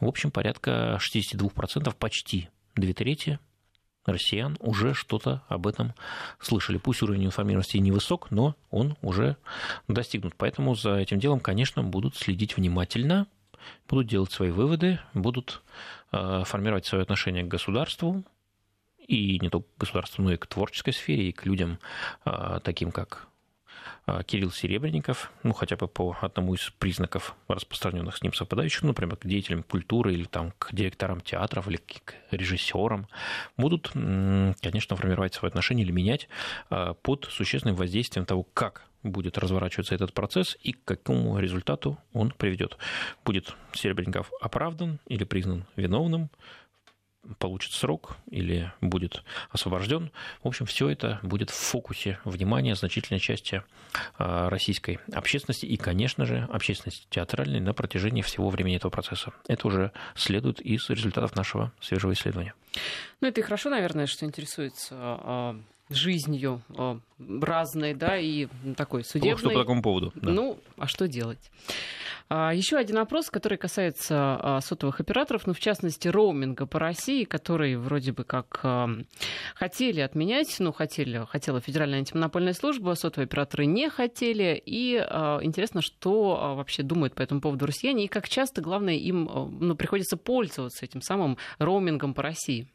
в 0.00 0.06
общем, 0.06 0.30
порядка 0.30 0.98
62%, 1.00 1.94
почти 1.98 2.48
две 2.74 2.92
трети 2.92 3.38
россиян 4.06 4.56
уже 4.60 4.94
что-то 4.94 5.42
об 5.48 5.66
этом 5.66 5.94
слышали. 6.40 6.78
Пусть 6.78 7.02
уровень 7.02 7.26
информированности 7.26 7.76
невысок, 7.76 8.30
но 8.30 8.56
он 8.70 8.96
уже 9.02 9.36
достигнут. 9.88 10.34
Поэтому 10.36 10.74
за 10.74 10.96
этим 10.96 11.18
делом, 11.18 11.40
конечно, 11.40 11.82
будут 11.82 12.16
следить 12.16 12.56
внимательно, 12.56 13.26
будут 13.88 14.06
делать 14.08 14.32
свои 14.32 14.50
выводы, 14.50 15.00
будут 15.14 15.62
формировать 16.10 16.86
свое 16.86 17.02
отношение 17.02 17.44
к 17.44 17.48
государству, 17.48 18.24
и 19.10 19.38
не 19.40 19.48
только 19.48 19.66
к 19.76 19.80
государству, 19.80 20.22
но 20.22 20.32
и 20.32 20.36
к 20.36 20.46
творческой 20.46 20.92
сфере, 20.92 21.28
и 21.28 21.32
к 21.32 21.44
людям, 21.44 21.78
э, 22.24 22.60
таким 22.62 22.92
как 22.92 23.26
а, 24.06 24.22
Кирилл 24.22 24.52
Серебренников, 24.52 25.32
ну, 25.42 25.52
хотя 25.52 25.76
бы 25.76 25.88
по 25.88 26.16
одному 26.20 26.54
из 26.54 26.70
признаков 26.78 27.34
распространенных 27.48 28.16
с 28.16 28.22
ним 28.22 28.32
совпадающих, 28.32 28.82
ну, 28.82 28.88
например, 28.88 29.16
к 29.16 29.26
деятелям 29.26 29.62
культуры 29.64 30.14
или 30.14 30.24
там, 30.24 30.52
к 30.58 30.72
директорам 30.72 31.20
театров 31.20 31.66
или 31.66 31.78
к 31.78 32.14
режиссерам, 32.30 33.08
будут, 33.56 33.90
конечно, 33.90 34.96
формировать 34.96 35.34
свои 35.34 35.48
отношения 35.48 35.82
или 35.82 35.92
менять 35.92 36.28
под 36.68 37.26
существенным 37.30 37.76
воздействием 37.76 38.26
того, 38.26 38.42
как 38.42 38.89
будет 39.02 39.38
разворачиваться 39.38 39.94
этот 39.94 40.12
процесс 40.12 40.56
и 40.62 40.72
к 40.72 40.84
какому 40.84 41.38
результату 41.38 41.98
он 42.12 42.30
приведет. 42.30 42.76
Будет 43.24 43.54
Серебренников 43.72 44.30
оправдан 44.40 44.98
или 45.06 45.24
признан 45.24 45.64
виновным, 45.76 46.30
получит 47.38 47.72
срок 47.72 48.16
или 48.30 48.72
будет 48.80 49.22
освобожден. 49.50 50.10
В 50.42 50.48
общем, 50.48 50.66
все 50.66 50.88
это 50.88 51.20
будет 51.22 51.50
в 51.50 51.54
фокусе 51.54 52.18
внимания 52.24 52.74
значительной 52.74 53.20
части 53.20 53.62
а, 54.18 54.48
российской 54.48 55.00
общественности 55.12 55.66
и, 55.66 55.76
конечно 55.76 56.24
же, 56.24 56.48
общественности 56.50 57.06
театральной 57.10 57.60
на 57.60 57.74
протяжении 57.74 58.22
всего 58.22 58.48
времени 58.48 58.76
этого 58.76 58.90
процесса. 58.90 59.32
Это 59.48 59.66
уже 59.66 59.92
следует 60.14 60.60
из 60.60 60.88
результатов 60.88 61.36
нашего 61.36 61.72
свежего 61.80 62.12
исследования. 62.12 62.54
Ну, 63.20 63.28
это 63.28 63.40
и 63.40 63.44
хорошо, 63.44 63.70
наверное, 63.70 64.06
что 64.06 64.24
интересуется 64.24 64.94
а, 64.98 65.60
жизнью 65.90 66.62
а, 66.76 66.98
разной, 67.18 67.94
да, 67.94 68.16
и 68.16 68.48
такой 68.76 69.04
судебной. 69.04 69.38
Что 69.38 69.50
по 69.50 69.58
такому 69.58 69.82
поводу? 69.82 70.12
Да. 70.14 70.30
Ну, 70.30 70.58
а 70.78 70.86
что 70.86 71.08
делать? 71.08 71.50
А, 72.28 72.52
Еще 72.54 72.76
один 72.76 72.98
опрос, 72.98 73.28
который 73.28 73.58
касается 73.58 74.38
а, 74.40 74.60
сотовых 74.60 75.00
операторов, 75.00 75.46
ну, 75.46 75.52
в 75.52 75.60
частности, 75.60 76.08
роуминга 76.08 76.66
по 76.66 76.78
России, 76.78 77.24
который 77.24 77.76
вроде 77.76 78.12
бы 78.12 78.24
как 78.24 78.64
хотели 79.54 80.00
отменять, 80.00 80.56
ну, 80.60 80.72
хотели, 80.72 81.26
хотела 81.28 81.60
Федеральная 81.60 81.98
антимонопольная 81.98 82.54
служба, 82.54 82.94
сотовые 82.94 83.26
операторы 83.26 83.66
не 83.66 83.90
хотели. 83.90 84.60
И 84.64 84.94
интересно, 84.94 85.82
что 85.82 86.54
вообще 86.56 86.82
думают 86.82 87.14
по 87.14 87.22
этому 87.22 87.40
поводу 87.40 87.66
россияне, 87.66 88.04
и 88.04 88.08
как 88.08 88.28
часто, 88.28 88.60
главное, 88.60 88.94
им 88.94 89.28
ну, 89.60 89.74
приходится 89.74 90.16
пользоваться 90.16 90.84
этим 90.84 91.02
самым 91.02 91.36
роумингом 91.58 92.14
по 92.14 92.22
России. 92.22 92.68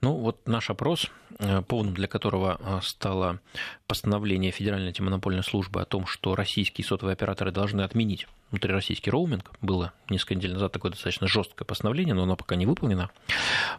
Ну, 0.00 0.14
вот 0.14 0.46
наш 0.46 0.70
опрос, 0.70 1.10
э, 1.40 1.62
поводом 1.62 1.94
для 1.94 2.06
которого 2.06 2.58
э, 2.60 2.80
стало 2.82 3.40
постановление 3.88 4.52
Федеральной 4.52 4.88
антимонопольной 4.88 5.42
службы 5.42 5.80
о 5.80 5.84
том, 5.84 6.06
что 6.06 6.36
российские 6.36 6.84
сотовые 6.84 7.14
операторы 7.14 7.50
должны 7.50 7.80
отменить 7.80 8.28
внутрироссийский 8.50 9.10
роуминг. 9.10 9.50
Было 9.60 9.92
несколько 10.08 10.36
недель 10.36 10.52
назад 10.52 10.72
такое 10.72 10.92
достаточно 10.92 11.26
жесткое 11.26 11.64
постановление, 11.66 12.14
но 12.14 12.22
оно 12.22 12.36
пока 12.36 12.54
не 12.54 12.66
выполнено. 12.66 13.10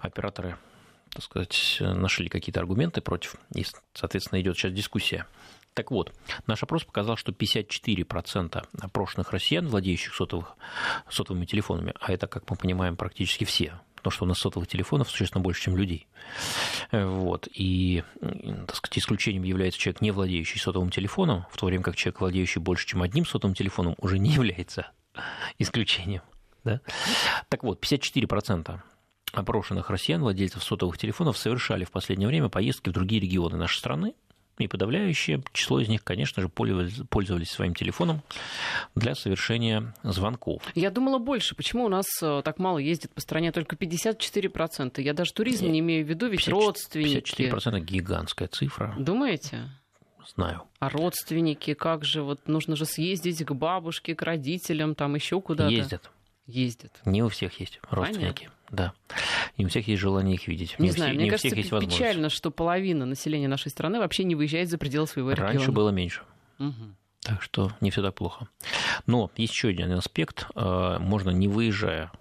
Операторы 0.02 0.58
так 1.12 1.24
сказать, 1.24 1.78
нашли 1.80 2.30
какие-то 2.30 2.60
аргументы 2.60 3.02
против, 3.02 3.36
и, 3.56 3.66
соответственно, 3.94 4.42
идет 4.42 4.58
сейчас 4.58 4.74
дискуссия. 4.74 5.26
Так 5.74 5.92
вот, 5.92 6.14
наш 6.46 6.62
опрос 6.62 6.84
показал, 6.84 7.16
что 7.16 7.32
54% 7.32 8.68
опрошенных 8.82 9.32
россиян, 9.32 9.68
владеющих 9.68 10.14
сотовых, 10.14 10.56
сотовыми 11.10 11.46
телефонами, 11.46 11.94
а 12.00 12.12
это, 12.12 12.28
как 12.28 12.50
мы 12.50 12.58
понимаем, 12.58 12.96
практически 12.96 13.44
все 13.44 13.80
потому 14.00 14.12
что 14.12 14.26
у 14.26 14.28
нас 14.28 14.40
сотовых 14.40 14.68
телефонов 14.68 15.10
существенно 15.10 15.42
больше, 15.42 15.64
чем 15.64 15.78
людей. 15.78 16.08
Вот. 16.92 17.48
И, 17.54 18.04
так 18.68 18.76
сказать, 18.76 19.00
исключением 19.00 19.44
является 19.44 19.80
человек, 19.80 20.02
не 20.02 20.12
владеющий 20.12 20.60
сотовым 20.60 20.90
телефоном, 20.90 21.46
в 21.52 21.58
то 21.58 21.66
время 21.66 21.84
как 21.84 21.96
человек, 21.96 22.22
владеющий 22.22 22.62
больше, 22.62 22.88
чем 22.88 23.02
одним 23.02 23.26
сотовым 23.26 23.56
телефоном, 23.56 23.96
уже 24.00 24.20
не 24.20 24.30
является 24.34 24.92
исключением. 25.58 26.22
Да? 26.64 26.82
Так 27.50 27.64
вот, 27.64 27.84
54% 27.84 28.80
опрошенных 29.34 29.90
россиян, 29.90 30.22
владельцев 30.22 30.64
сотовых 30.64 30.98
телефонов, 30.98 31.38
совершали 31.38 31.84
в 31.84 31.92
последнее 31.92 32.28
время 32.28 32.50
поездки 32.50 32.90
в 32.90 32.94
другие 32.94 33.22
регионы 33.22 33.58
нашей 33.58 33.78
страны, 33.78 34.16
и 34.60 34.68
подавляющее 34.68 35.42
число 35.54 35.80
из 35.80 35.88
них, 35.88 36.04
конечно 36.04 36.42
же, 36.42 36.50
пользовались 36.50 37.50
своим 37.50 37.74
телефоном 37.74 38.22
для 38.96 39.16
совершения 39.16 39.94
звонков. 40.04 40.62
Я 40.76 40.92
думала 40.92 41.18
больше. 41.18 41.56
Почему 41.56 41.86
у 41.86 41.90
нас 41.90 42.06
э, 42.22 42.42
так 42.44 42.60
мало 42.60 42.78
ездит 42.78 43.12
по 43.14 43.22
стране? 43.22 43.52
Только 43.52 43.76
54%. 43.76 45.02
Я 45.02 45.14
даже 45.14 45.34
туризм 45.34 45.68
не 45.68 45.80
имею 45.80 46.06
в 46.06 46.10
виду, 46.10 46.28
ведь 46.28 46.46
50, 46.46 46.54
родственники... 46.54 47.42
54% 47.42 47.80
гигантская 47.80 48.48
цифра. 48.48 48.96
Думаете? 48.98 49.70
Знаю. 50.36 50.64
А 50.80 50.90
родственники, 50.90 51.74
как 51.74 52.06
же, 52.06 52.22
вот 52.22 52.48
нужно 52.48 52.76
же 52.76 52.86
съездить 52.86 53.44
к 53.44 53.52
бабушке, 53.54 54.16
к 54.16 54.22
родителям, 54.22 54.94
там 54.94 55.16
еще 55.16 55.42
куда-то. 55.42 55.72
Ездят. 55.72 56.12
Ездят. 56.50 57.00
Не 57.06 57.22
у 57.22 57.30
всех 57.30 57.60
есть 57.60 57.80
родственники. 57.90 58.50
Понятно. 58.50 58.56
Да. 58.72 58.94
Не 59.58 59.66
у 59.66 59.70
всех 59.70 59.88
есть 59.88 60.02
желание 60.02 60.36
их 60.36 60.48
видеть. 60.48 60.76
Не, 60.80 60.88
не 60.88 60.92
знаю, 60.92 61.12
все, 61.12 61.16
мне 61.16 61.24
не 61.26 61.30
кажется, 61.30 61.48
всех 61.50 61.58
есть 61.58 61.70
печально, 61.70 62.30
что 62.30 62.52
половина 62.52 63.06
населения 63.06 63.48
нашей 63.48 63.70
страны 63.70 64.00
вообще 64.00 64.24
не 64.24 64.36
выезжает 64.36 64.70
за 64.70 64.78
пределы 64.78 65.08
своего 65.08 65.30
Раньше 65.30 65.42
региона. 65.44 65.60
Раньше 65.60 65.72
было 65.72 65.90
меньше. 65.90 66.22
Угу. 66.60 66.74
Так 67.22 67.42
что 67.42 67.72
не 67.82 67.92
все 67.92 68.02
так 68.02 68.16
плохо. 68.16 68.48
Но 69.06 69.32
есть 69.36 69.54
еще 69.54 69.70
один 69.70 69.92
аспект. 69.92 70.48
Э, 70.56 70.98
можно, 71.00 71.30
не 71.30 71.48
выезжая 71.48 72.12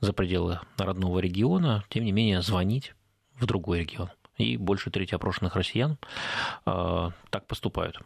за 0.00 0.12
пределы 0.12 0.60
родного 0.78 1.18
региона, 1.18 1.84
тем 1.88 2.04
не 2.04 2.12
менее 2.12 2.42
звонить 2.42 2.94
в 3.38 3.46
другой 3.46 3.80
регион. 3.80 4.10
И 4.38 4.56
больше 4.56 4.90
трети 4.90 5.14
опрошенных 5.14 5.56
россиян 5.56 5.98
э, 6.64 7.10
так 7.30 7.46
поступают. 7.46 8.00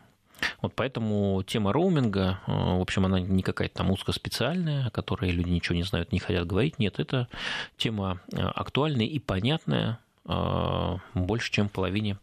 Вот 0.62 0.74
поэтому 0.74 1.42
тема 1.46 1.72
роуминга, 1.72 2.40
э, 2.46 2.52
в 2.52 2.80
общем, 2.80 3.06
она 3.06 3.20
не 3.20 3.42
какая-то 3.42 3.76
там 3.76 3.90
узкоспециальная, 3.90 4.86
о 4.86 4.90
которой 4.90 5.30
люди 5.30 5.50
ничего 5.50 5.76
не 5.76 5.82
знают, 5.82 6.12
не 6.12 6.18
хотят 6.18 6.46
говорить. 6.46 6.78
Нет, 6.78 6.98
это 6.98 7.28
тема 7.76 8.20
э, 8.32 8.40
актуальная 8.40 9.06
и 9.06 9.18
понятная 9.18 9.98
э, 10.26 10.96
больше, 11.14 11.52
чем 11.52 11.68
половине 11.68 12.18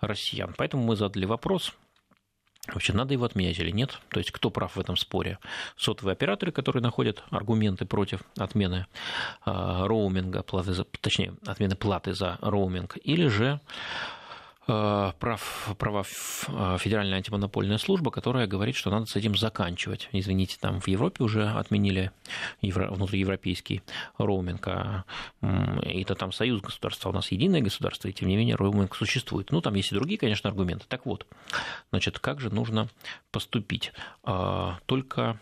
россиян. 0.00 0.54
Поэтому 0.56 0.84
мы 0.84 0.96
задали 0.96 1.24
вопрос, 1.24 1.72
Вообще, 2.68 2.92
надо 2.92 3.12
его 3.12 3.24
отменять 3.24 3.58
или 3.58 3.72
нет? 3.72 3.98
То 4.10 4.20
есть, 4.20 4.30
кто 4.30 4.48
прав 4.48 4.76
в 4.76 4.80
этом 4.80 4.96
споре? 4.96 5.40
Сотовые 5.76 6.12
операторы, 6.12 6.52
которые 6.52 6.80
находят 6.80 7.24
аргументы 7.30 7.86
против 7.86 8.20
отмены 8.38 8.86
роуминга, 9.44 10.44
платы 10.44 10.72
за, 10.72 10.84
точнее, 10.84 11.34
отмены 11.44 11.74
платы 11.74 12.14
за 12.14 12.38
роуминг, 12.40 12.98
или 13.02 13.26
же 13.26 13.60
прав, 14.66 15.74
права 15.78 16.02
э, 16.02 16.76
Федеральная 16.78 17.16
антимонопольная 17.18 17.78
служба, 17.78 18.10
которая 18.10 18.46
говорит, 18.46 18.76
что 18.76 18.90
надо 18.90 19.06
с 19.06 19.16
этим 19.16 19.36
заканчивать. 19.36 20.08
Извините, 20.12 20.56
там 20.60 20.80
в 20.80 20.88
Европе 20.88 21.24
уже 21.24 21.48
отменили 21.48 22.12
евро, 22.60 22.90
внутриевропейский 22.90 23.82
роуминг, 24.18 24.68
а 24.68 25.04
это 25.40 26.14
там 26.14 26.32
союз 26.32 26.60
государства, 26.60 27.10
у 27.10 27.12
нас 27.12 27.32
единое 27.32 27.60
государство, 27.60 28.08
и 28.08 28.12
тем 28.12 28.28
не 28.28 28.36
менее 28.36 28.56
роуминг 28.56 28.94
существует. 28.94 29.50
Ну, 29.50 29.60
там 29.60 29.74
есть 29.74 29.92
и 29.92 29.94
другие, 29.94 30.18
конечно, 30.18 30.48
аргументы. 30.48 30.86
Так 30.88 31.06
вот, 31.06 31.26
значит, 31.90 32.18
как 32.18 32.40
же 32.40 32.50
нужно 32.50 32.88
поступить? 33.30 33.92
А, 34.22 34.78
только 34.86 35.38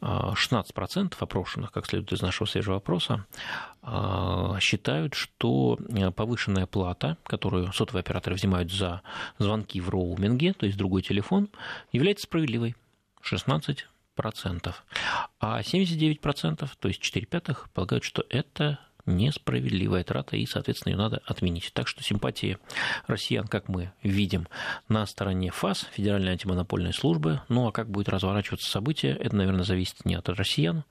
16% 0.00 1.14
опрошенных, 1.18 1.72
как 1.72 1.86
следует 1.86 2.12
из 2.12 2.22
нашего 2.22 2.46
свежего 2.46 2.76
опроса, 2.76 3.26
а, 3.82 4.58
считают, 4.60 5.14
что 5.14 5.78
э, 5.88 6.10
повышенная 6.10 6.66
плата, 6.66 7.16
которую 7.24 7.72
сотовые 7.72 8.00
операторы 8.00 8.36
взимают 8.36 8.72
за 8.72 9.02
звонки 9.38 9.80
в 9.80 9.88
роуминге, 9.88 10.52
то 10.52 10.66
есть 10.66 10.78
другой 10.78 11.02
телефон, 11.02 11.48
является 11.92 12.24
справедливой. 12.24 12.76
16%. 13.22 14.74
А 15.40 15.60
79%, 15.60 16.68
то 16.78 16.88
есть 16.88 17.00
4 17.00 17.26
пятых, 17.26 17.68
полагают, 17.70 18.04
что 18.04 18.24
это 18.30 18.78
несправедливая 19.08 20.04
трата, 20.04 20.36
и, 20.36 20.46
соответственно, 20.46 20.92
ее 20.92 20.98
надо 20.98 21.20
отменить. 21.24 21.70
Так 21.72 21.88
что 21.88 22.02
симпатии 22.02 22.58
россиян, 23.06 23.46
как 23.46 23.68
мы 23.68 23.92
видим, 24.02 24.46
на 24.88 25.06
стороне 25.06 25.50
ФАС, 25.50 25.86
Федеральной 25.92 26.32
антимонопольной 26.32 26.92
службы. 26.92 27.40
Ну, 27.48 27.66
а 27.66 27.72
как 27.72 27.90
будет 27.90 28.08
разворачиваться 28.08 28.70
событие, 28.70 29.16
это, 29.16 29.34
наверное, 29.34 29.64
зависит 29.64 30.04
не 30.04 30.14
от 30.14 30.28
россиян 30.28 30.84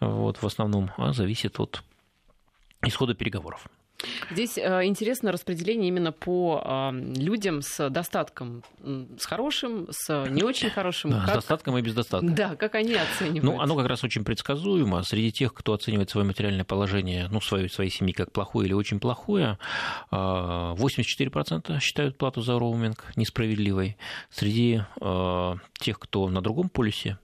вот, 0.00 0.42
в 0.42 0.46
основном, 0.46 0.90
а 0.96 1.12
зависит 1.12 1.58
от 1.58 1.82
исхода 2.82 3.14
переговоров. 3.14 3.66
Здесь 4.30 4.56
э, 4.56 4.84
интересно 4.84 5.32
распределение 5.32 5.88
именно 5.88 6.12
по 6.12 6.62
э, 6.64 6.90
людям 7.16 7.62
с 7.62 7.90
достатком, 7.90 8.62
с 8.82 9.24
хорошим, 9.24 9.88
с 9.90 10.26
не 10.28 10.42
очень 10.42 10.70
хорошим. 10.70 11.10
Да, 11.18 11.24
как... 11.24 11.30
С 11.30 11.34
достатком 11.38 11.78
и 11.78 11.82
без 11.82 11.94
достатка. 11.94 12.28
Да, 12.28 12.54
как 12.54 12.74
они 12.76 12.94
оценивают. 12.94 13.42
Ну, 13.42 13.60
оно 13.60 13.76
как 13.76 13.86
раз 13.86 14.04
очень 14.04 14.24
предсказуемо. 14.24 15.02
Среди 15.02 15.32
тех, 15.32 15.52
кто 15.52 15.72
оценивает 15.72 16.10
свое 16.10 16.26
материальное 16.26 16.64
положение, 16.64 17.28
ну, 17.30 17.40
свою, 17.40 17.68
своей 17.68 17.90
семьи 17.90 18.12
как 18.12 18.30
плохое 18.30 18.66
или 18.66 18.74
очень 18.74 19.00
плохое, 19.00 19.58
84% 20.10 21.62
э, 21.68 21.80
считают 21.80 22.18
плату 22.18 22.40
за 22.40 22.58
роуминг 22.58 23.04
несправедливой. 23.16 23.96
Среди 24.30 24.82
тех, 25.80 25.98
кто 25.98 26.28
на 26.28 26.40
другом 26.40 26.68
полюсе, 26.68 27.18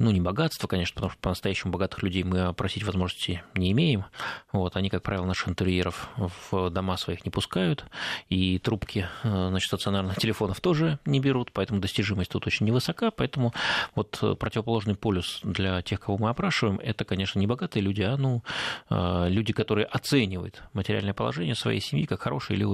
ну, 0.00 0.10
не 0.10 0.20
богатство, 0.20 0.66
конечно, 0.66 0.94
потому 0.94 1.10
что 1.10 1.20
по-настоящему 1.20 1.72
богатых 1.74 2.02
людей 2.02 2.24
мы 2.24 2.40
опросить 2.40 2.84
возможности 2.84 3.42
не 3.54 3.70
имеем. 3.72 4.06
Вот, 4.50 4.74
они, 4.76 4.88
как 4.88 5.02
правило, 5.02 5.26
наших 5.26 5.50
интерьеров 5.50 6.08
в 6.50 6.70
дома 6.70 6.96
своих 6.96 7.26
не 7.26 7.30
пускают, 7.30 7.84
и 8.30 8.58
трубки 8.58 9.06
э, 9.22 9.48
значит, 9.50 9.68
стационарных 9.68 10.16
телефонов 10.16 10.58
тоже 10.62 10.98
не 11.04 11.20
берут, 11.20 11.52
поэтому 11.52 11.80
достижимость 11.80 12.30
тут 12.30 12.46
очень 12.46 12.64
невысока, 12.64 13.10
поэтому 13.10 13.52
вот 13.94 14.18
э, 14.22 14.34
противоположный 14.36 14.94
полюс 14.94 15.40
для 15.42 15.82
тех, 15.82 16.00
кого 16.00 16.16
мы 16.16 16.30
опрашиваем, 16.30 16.80
это, 16.82 17.04
конечно, 17.04 17.38
не 17.38 17.46
богатые 17.46 17.82
люди, 17.82 18.00
а 18.00 18.16
ну, 18.16 18.42
э, 18.88 19.26
люди, 19.28 19.52
которые 19.52 19.84
оценивают 19.84 20.62
материальное 20.72 21.12
положение 21.12 21.54
своей 21.54 21.80
семьи 21.80 22.06
как 22.06 22.22
хорошее 22.22 22.58
или 22.58 22.66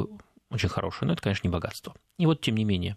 очень 0.51 0.69
хорошее, 0.69 1.09
но 1.09 1.15
это, 1.15 1.23
конечно, 1.23 1.47
не 1.47 1.53
богатство. 1.53 1.95
И 2.19 2.27
вот, 2.27 2.41
тем 2.41 2.57
не 2.57 2.65
менее, 2.65 2.97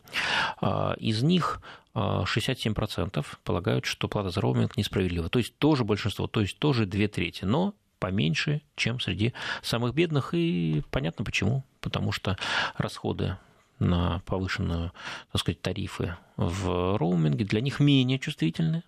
а, 0.62 0.94
из 0.94 1.24
них 1.24 1.62
67% 1.96 3.20
а, 3.20 3.24
полагают, 3.44 3.86
что 3.86 4.08
плата 4.08 4.30
за 4.30 4.42
роуминг 4.42 4.78
несправедлива. 4.78 5.30
То 5.30 5.40
есть 5.40 5.58
тоже 5.58 5.84
большинство, 5.84 6.28
то 6.28 6.42
есть 6.42 6.58
тоже 6.60 6.86
две 6.86 7.08
трети, 7.08 7.46
но 7.46 7.74
поменьше, 8.00 8.62
чем 8.76 9.00
среди 9.00 9.34
самых 9.62 9.94
бедных. 9.94 10.34
И 10.34 10.84
понятно 10.92 11.26
почему. 11.26 11.64
Потому 11.82 12.12
что 12.12 12.38
расходы 12.78 13.38
на 13.80 14.20
повышенную, 14.26 14.92
так 15.32 15.42
сказать, 15.42 15.62
тарифы 15.62 16.18
в 16.36 16.98
роуминге 16.98 17.46
для 17.46 17.62
них 17.62 17.80
менее 17.80 18.20
чувствительны, 18.20 18.84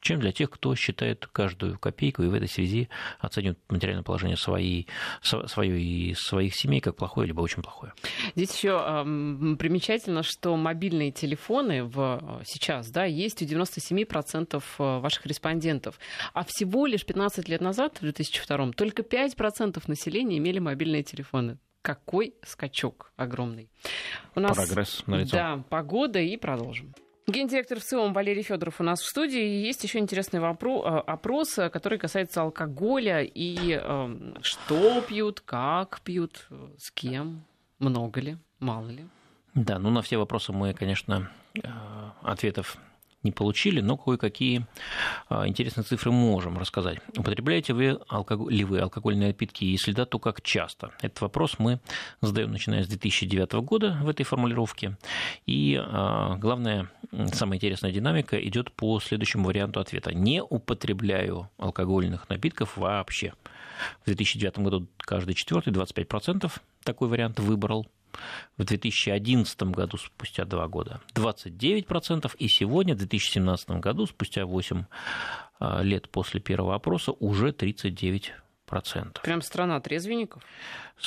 чем 0.00 0.20
для 0.20 0.32
тех, 0.32 0.50
кто 0.50 0.74
считает 0.74 1.26
каждую 1.26 1.78
копейку 1.78 2.22
и 2.22 2.28
в 2.28 2.34
этой 2.34 2.48
связи 2.48 2.88
оценивает 3.18 3.58
материальное 3.68 4.04
положение 4.04 4.36
своей, 4.36 4.86
свое 5.22 5.80
и 5.80 6.14
своих 6.14 6.54
семей 6.54 6.80
как 6.80 6.96
плохое 6.96 7.26
либо 7.26 7.40
очень 7.40 7.62
плохое. 7.62 7.92
Здесь 8.34 8.54
еще 8.56 8.80
э, 8.80 9.56
примечательно, 9.56 10.22
что 10.22 10.56
мобильные 10.56 11.10
телефоны 11.10 11.84
в, 11.84 12.42
сейчас 12.44 12.90
да, 12.90 13.04
есть 13.04 13.42
у 13.42 13.44
97% 13.44 14.62
э, 14.78 14.98
ваших 15.00 15.26
респондентов, 15.26 15.98
а 16.32 16.44
всего 16.44 16.86
лишь 16.86 17.04
15 17.04 17.48
лет 17.48 17.60
назад, 17.60 17.98
в 17.98 18.02
2002 18.02 18.72
только 18.72 19.02
5% 19.02 19.82
населения 19.86 20.38
имели 20.38 20.58
мобильные 20.58 21.02
телефоны 21.02 21.58
какой 21.82 22.34
скачок 22.42 23.12
огромный. 23.16 23.70
У 24.34 24.40
нас, 24.40 24.54
Прогресс 24.54 25.06
налицо. 25.06 25.36
Да, 25.36 25.64
погода 25.70 26.18
и 26.18 26.36
продолжим. 26.36 26.94
Гендиректор 27.28 27.78
ВЦИОМ 27.78 28.14
Валерий 28.14 28.42
Федоров 28.42 28.80
у 28.80 28.84
нас 28.84 29.00
в 29.00 29.06
студии. 29.06 29.42
И 29.42 29.66
есть 29.66 29.84
еще 29.84 29.98
интересный 29.98 30.40
вопрос, 30.40 30.82
э, 30.86 30.88
опрос, 30.88 31.58
э, 31.58 31.68
который 31.68 31.98
касается 31.98 32.40
алкоголя 32.40 33.22
и 33.22 33.78
э, 33.78 34.32
что 34.40 35.02
пьют, 35.02 35.40
как 35.40 36.00
пьют, 36.00 36.48
с 36.78 36.90
кем, 36.90 37.44
много 37.80 38.22
ли, 38.22 38.38
мало 38.60 38.88
ли. 38.88 39.04
Да, 39.54 39.78
ну 39.78 39.90
на 39.90 40.00
все 40.00 40.16
вопросы 40.16 40.52
мы, 40.52 40.72
конечно, 40.72 41.30
ответов 42.22 42.78
не 43.22 43.32
получили, 43.32 43.80
но 43.80 43.96
кое-какие 43.96 44.66
а, 45.28 45.46
интересные 45.48 45.84
цифры 45.84 46.12
можем 46.12 46.58
рассказать. 46.58 46.98
Употребляете 47.16 47.72
вы 47.72 47.98
алкоголь, 48.08 48.52
ли 48.52 48.64
вы 48.64 48.78
алкогольные 48.78 49.28
напитки, 49.28 49.64
если 49.64 49.92
да, 49.92 50.04
то 50.04 50.18
как 50.18 50.42
часто? 50.42 50.92
Этот 51.00 51.20
вопрос 51.20 51.58
мы 51.58 51.80
задаем, 52.20 52.52
начиная 52.52 52.84
с 52.84 52.88
2009 52.88 53.52
года 53.54 53.98
в 54.02 54.08
этой 54.08 54.24
формулировке. 54.24 54.96
И 55.46 55.80
а, 55.80 56.36
главное, 56.36 56.90
самая 57.32 57.56
интересная 57.56 57.92
динамика 57.92 58.38
идет 58.38 58.72
по 58.72 59.00
следующему 59.00 59.46
варианту 59.46 59.80
ответа. 59.80 60.14
Не 60.14 60.42
употребляю 60.42 61.50
алкогольных 61.58 62.28
напитков 62.28 62.76
вообще. 62.76 63.34
В 64.02 64.06
2009 64.06 64.58
году 64.58 64.88
каждый 64.98 65.34
четвертый, 65.34 65.72
25% 65.72 66.50
такой 66.84 67.08
вариант 67.08 67.40
выбрал 67.40 67.86
в 68.56 68.64
2011 68.64 69.62
году, 69.64 69.96
спустя 69.96 70.44
два 70.44 70.68
года, 70.68 71.00
29%, 71.14 72.30
и 72.38 72.48
сегодня, 72.48 72.94
в 72.94 72.98
2017 72.98 73.70
году, 73.70 74.06
спустя 74.06 74.46
8 74.46 74.84
а, 75.60 75.82
лет 75.82 76.08
после 76.08 76.40
первого 76.40 76.74
опроса, 76.74 77.12
уже 77.12 77.50
39%. 77.50 78.32
Прям 79.22 79.42
страна 79.42 79.80
трезвенников? 79.80 80.42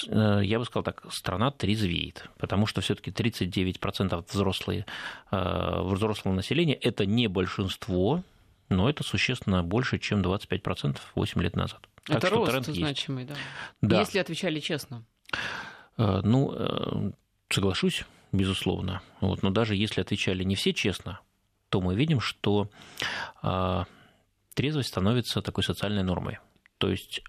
Э, 0.08 0.42
я 0.44 0.60
бы 0.60 0.66
сказал 0.66 0.84
так, 0.84 1.04
страна 1.12 1.52
трезвеет, 1.52 2.30
потому 2.38 2.66
что 2.66 2.82
все-таки 2.82 3.12
39% 3.12 4.26
взрослые, 4.30 4.86
э, 5.32 5.82
взрослого 5.84 6.34
населения– 6.34 6.74
это 6.82 7.06
не 7.06 7.28
большинство, 7.28 8.24
но 8.70 8.90
это 8.90 9.04
существенно 9.04 9.64
больше, 9.64 10.00
чем 10.00 10.22
25% 10.22 10.98
8 11.16 11.42
лет 11.42 11.56
назад. 11.56 11.82
Так 12.06 12.18
это 12.18 12.30
рост 12.30 12.66
значимый, 12.66 13.26
да. 13.26 13.36
да. 13.82 14.00
Если 14.00 14.18
отвечали 14.20 14.60
честно. 14.60 15.04
Э, 15.98 16.22
ну, 16.24 16.54
э, 16.54 17.12
соглашусь, 17.50 18.06
безусловно. 18.32 19.02
Вот, 19.20 19.44
но 19.44 19.50
даже 19.50 19.76
если 19.76 20.02
отвечали 20.02 20.44
не 20.44 20.56
все 20.56 20.74
честно, 20.74 21.20
то 21.70 21.82
мы 21.82 21.96
видим, 21.96 22.20
что 22.20 22.70
э, 23.44 23.84
трезвость 24.54 24.90
становится 24.90 25.42
такой 25.42 25.64
социальной 25.64 26.04
нормой. 26.04 26.40
То 26.78 26.90
есть 26.90 27.22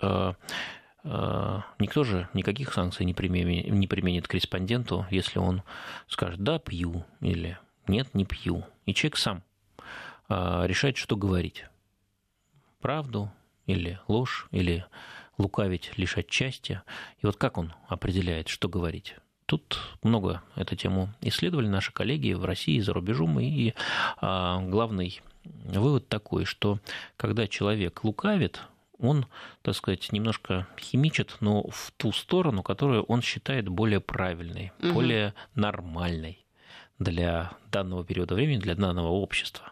никто 1.79 2.05
же 2.05 2.29
никаких 2.33 2.73
санкций 2.73 3.05
не 3.05 3.13
применит, 3.13 3.71
не 3.71 3.87
применит 3.87 4.29
к 4.29 4.35
респонденту, 4.35 5.05
если 5.11 5.41
он 5.41 5.63
скажет 6.07 6.41
«да, 6.41 6.59
пью» 6.59 7.05
или 7.21 7.59
«нет, 7.87 8.15
не 8.15 8.25
пью». 8.25 8.65
И 8.87 8.95
человек 8.95 9.19
сам 9.19 9.43
решает, 10.29 10.97
что 10.97 11.17
говорить. 11.17 11.67
Правду 12.81 13.31
или 13.67 13.99
ложь, 14.09 14.47
или 14.53 14.87
лукавить 15.39 15.93
лишь 15.97 16.17
отчасти. 16.17 16.83
И 17.21 17.27
вот 17.27 17.37
как 17.37 17.59
он 17.59 17.73
определяет, 17.89 18.49
что 18.49 18.69
говорить? 18.69 19.17
Тут 19.47 19.79
много 20.03 20.43
эту 20.55 20.77
тему 20.77 21.13
исследовали 21.21 21.67
наши 21.67 21.93
коллеги 21.93 22.33
в 22.33 22.45
России 22.45 22.77
и 22.77 22.81
за 22.81 22.93
рубежом. 22.93 23.39
И 23.41 23.75
а, 24.19 24.61
главный 24.61 25.21
вывод 25.45 26.09
такой, 26.09 26.45
что 26.45 26.79
когда 27.17 27.47
человек 27.47 28.05
лукавит, 28.05 28.63
он, 28.99 29.27
так 29.63 29.75
сказать, 29.75 30.13
немножко 30.13 30.69
химичит, 30.79 31.37
но 31.41 31.65
в 31.69 31.93
ту 31.97 32.13
сторону, 32.13 32.63
которую 32.63 33.03
он 33.05 33.21
считает 33.21 33.69
более 33.69 34.01
правильной, 34.01 34.73
угу. 34.79 34.93
более 34.93 35.35
нормальной 35.55 36.47
для 36.99 37.53
данного 37.71 38.05
периода 38.05 38.35
времени, 38.35 38.59
для 38.59 38.77
данного 38.77 39.09
общества. 39.09 39.72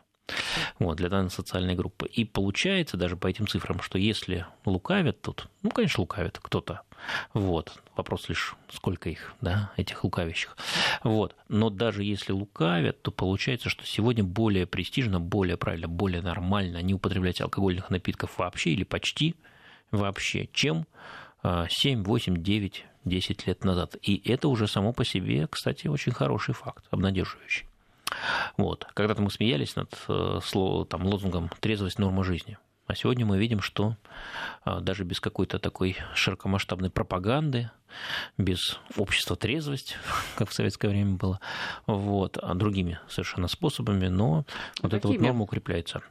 Вот, 0.79 0.97
для 0.97 1.09
данной 1.09 1.31
социальной 1.31 1.75
группы. 1.75 2.07
И 2.07 2.25
получается 2.25 2.97
даже 2.97 3.17
по 3.17 3.27
этим 3.27 3.47
цифрам, 3.47 3.81
что 3.81 3.99
если 3.99 4.47
лукавят 4.65 5.21
тут, 5.23 5.49
ну, 5.63 5.71
конечно, 5.71 6.01
лукавят 6.01 6.39
кто-то, 6.39 6.83
вот, 7.33 7.73
вопрос 7.97 8.29
лишь, 8.29 8.57
сколько 8.71 9.09
их, 9.09 9.35
да, 9.41 9.73
этих 9.77 10.05
лукавящих, 10.05 10.57
вот, 11.03 11.35
но 11.49 11.71
даже 11.71 12.05
если 12.05 12.33
лукавят, 12.33 13.01
то 13.03 13.11
получается, 13.11 13.71
что 13.71 13.87
сегодня 13.87 14.23
более 14.23 14.67
престижно, 14.67 15.19
более 15.19 15.57
правильно, 15.57 15.89
более 15.89 16.21
нормально 16.21 16.83
не 16.83 16.95
употреблять 16.95 17.41
алкогольных 17.41 17.91
напитков 17.91 18.39
вообще 18.39 18.71
или 18.71 18.85
почти 18.85 19.35
вообще, 19.91 20.49
чем 20.53 20.87
7, 21.43 22.05
8, 22.05 22.43
9, 22.43 22.85
10 23.07 23.47
лет 23.47 23.65
назад. 23.65 23.97
И 24.03 24.21
это 24.31 24.49
уже 24.49 24.69
само 24.69 24.93
по 24.93 25.05
себе, 25.05 25.47
кстати, 25.51 25.87
очень 25.87 26.13
хороший 26.13 26.53
факт, 26.55 26.85
обнадеживающий. 26.91 27.67
Вот. 28.57 28.87
Когда-то 28.95 29.23
мы 29.23 29.31
смеялись 29.31 29.77
над 29.77 29.93
э, 30.09 30.41
там, 30.89 31.07
лозунгом 31.07 31.51
«трезвость– 31.61 31.99
норма 32.01 32.25
жизни». 32.25 32.59
А 32.91 32.97
сегодня 32.97 33.25
мы 33.25 33.39
видим, 33.39 33.61
что 33.61 33.97
а, 34.65 34.81
даже 34.81 35.05
без 35.05 35.21
какой-то 35.21 35.61
такой 35.61 35.97
широкомасштабной 36.17 36.91
пропаганды, 36.91 37.71
без 38.37 38.81
общества 38.97 39.37
трезвость, 39.37 39.97
как 40.37 40.51
в 40.51 40.53
советское 40.53 40.89
время 40.89 41.15
было, 41.15 41.39
вот, 41.87 42.37
а 42.37 42.53
другими 42.55 42.99
совершенно 43.09 43.47
способами, 43.47 44.09
но 44.09 44.45
вот 44.83 44.93
эта 44.93 45.07
вот 45.07 45.21
норма 45.21 45.45
укрепляется. 45.45 46.03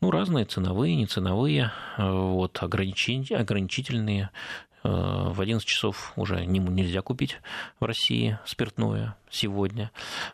Ну, 0.00 0.12
разные 0.12 0.44
ценовые, 0.44 0.94
неценовые, 0.94 1.72
вот, 1.98 2.62
ограничительные, 2.62 4.30
Э, 4.30 4.30
в 4.82 5.40
11 5.40 5.66
часов 5.66 6.12
уже 6.16 6.44
нельзя 6.44 7.02
купить 7.02 7.38
в 7.80 7.84
России 7.84 8.38
спиртное 8.44 9.16
сегодня. 9.30 9.90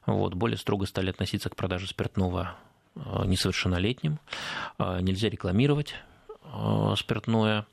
Вот, 0.07 0.35
более 0.35 0.57
строго 0.57 0.87
стали 0.87 1.11
относиться 1.11 1.51
к 1.51 1.57
продаже 1.57 1.87
спиртного 1.87 2.57
э, 2.95 3.01
несовершеннолетним. 3.27 4.19
Э, 4.79 5.01
нельзя 5.01 5.29
рекламировать 5.29 5.95
спиртное 6.97 7.67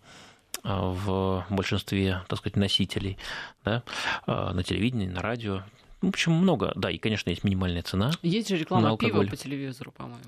в 0.64 1.46
большинстве, 1.50 2.24
так 2.28 2.40
сказать, 2.40 2.58
носителей, 2.58 3.18
да, 3.64 3.84
на 4.28 4.64
телевидении, 4.64 5.08
на 5.08 5.22
радио. 5.22 5.62
В 6.02 6.10
общем, 6.10 6.34
много, 6.34 6.72
да, 6.76 6.92
и, 6.92 6.98
конечно, 6.98 7.30
есть 7.30 7.44
минимальная 7.44 7.82
цена. 7.82 8.12
Есть 8.22 8.50
же 8.50 8.58
реклама 8.58 8.98
пива 8.98 9.24
по 9.24 9.36
телевизору, 9.36 9.92
по-моему. 9.92 10.22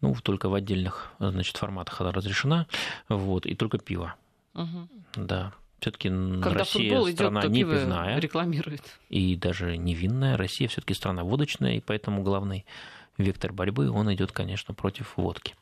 Ну, 0.00 0.14
только 0.22 0.48
в 0.48 0.54
отдельных, 0.54 1.12
значит, 1.18 1.56
форматах 1.56 2.00
она 2.00 2.10
разрешена, 2.10 2.66
вот, 3.08 3.46
и 3.46 3.54
только 3.54 3.78
пиво. 3.78 4.14
Угу. 4.54 4.88
Да. 5.16 5.52
Все-таки 5.80 6.08
Россия 6.08 7.00
страна 7.12 7.40
идет, 7.40 7.50
не 7.50 7.60
пивная. 7.64 8.18
Рекламирует. 8.18 8.82
И 9.08 9.34
даже 9.36 9.76
невинная. 9.76 10.36
Россия 10.36 10.68
все-таки 10.68 10.94
страна 10.94 11.24
водочная, 11.24 11.76
и 11.76 11.80
поэтому 11.80 12.22
главный 12.22 12.66
вектор 13.16 13.52
борьбы, 13.52 13.90
он 13.90 14.12
идет, 14.12 14.32
конечно, 14.32 14.74
против 14.74 15.16
водки. 15.16 15.54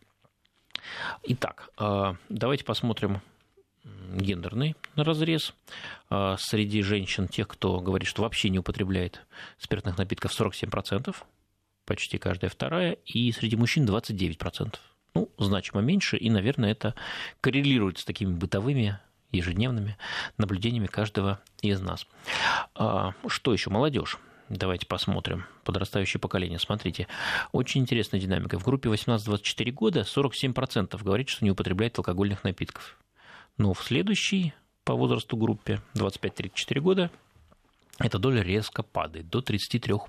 Итак, 1.24 1.70
а, 1.76 2.16
давайте 2.28 2.64
посмотрим 2.64 3.20
гендерный 4.12 4.76
разрез. 4.96 5.54
А, 6.10 6.36
среди 6.38 6.82
женщин, 6.82 7.28
тех, 7.28 7.48
кто 7.48 7.80
говорит, 7.80 8.08
что 8.08 8.22
вообще 8.22 8.48
не 8.48 8.58
употребляет 8.58 9.24
спиртных 9.58 9.98
напитков, 9.98 10.38
47%, 10.38 11.14
почти 11.84 12.18
каждая 12.18 12.50
вторая, 12.50 12.96
и 13.04 13.30
среди 13.32 13.56
мужчин 13.56 13.86
29%. 13.86 14.76
Ну, 15.14 15.30
значимо 15.38 15.80
меньше, 15.80 16.16
и, 16.16 16.30
наверное, 16.30 16.72
это 16.72 16.94
коррелирует 17.40 17.98
с 17.98 18.04
такими 18.04 18.32
бытовыми 18.32 18.98
ежедневными 19.32 19.96
наблюдениями 20.36 20.86
каждого 20.86 21.40
из 21.60 21.80
нас. 21.80 22.06
А, 22.74 23.12
что 23.26 23.52
еще? 23.52 23.70
Молодежь. 23.70 24.18
Давайте 24.48 24.86
посмотрим. 24.86 25.44
Подрастающее 25.64 26.20
поколение. 26.20 26.58
Смотрите, 26.58 27.06
очень 27.52 27.82
интересная 27.82 28.20
динамика. 28.20 28.58
В 28.58 28.64
группе 28.64 28.88
18-24 28.88 29.70
года 29.72 30.00
47% 30.00 31.02
говорит, 31.02 31.28
что 31.28 31.44
не 31.44 31.50
употребляет 31.50 31.98
алкогольных 31.98 32.44
напитков. 32.44 32.96
Но 33.58 33.74
в 33.74 33.82
следующей 33.82 34.54
по 34.84 34.94
возрасту 34.94 35.36
группе 35.36 35.82
25-34 35.94 36.80
года 36.80 37.10
эта 37.98 38.18
доля 38.18 38.42
резко 38.42 38.82
падает 38.82 39.28
до 39.28 39.40
33%. 39.40 40.00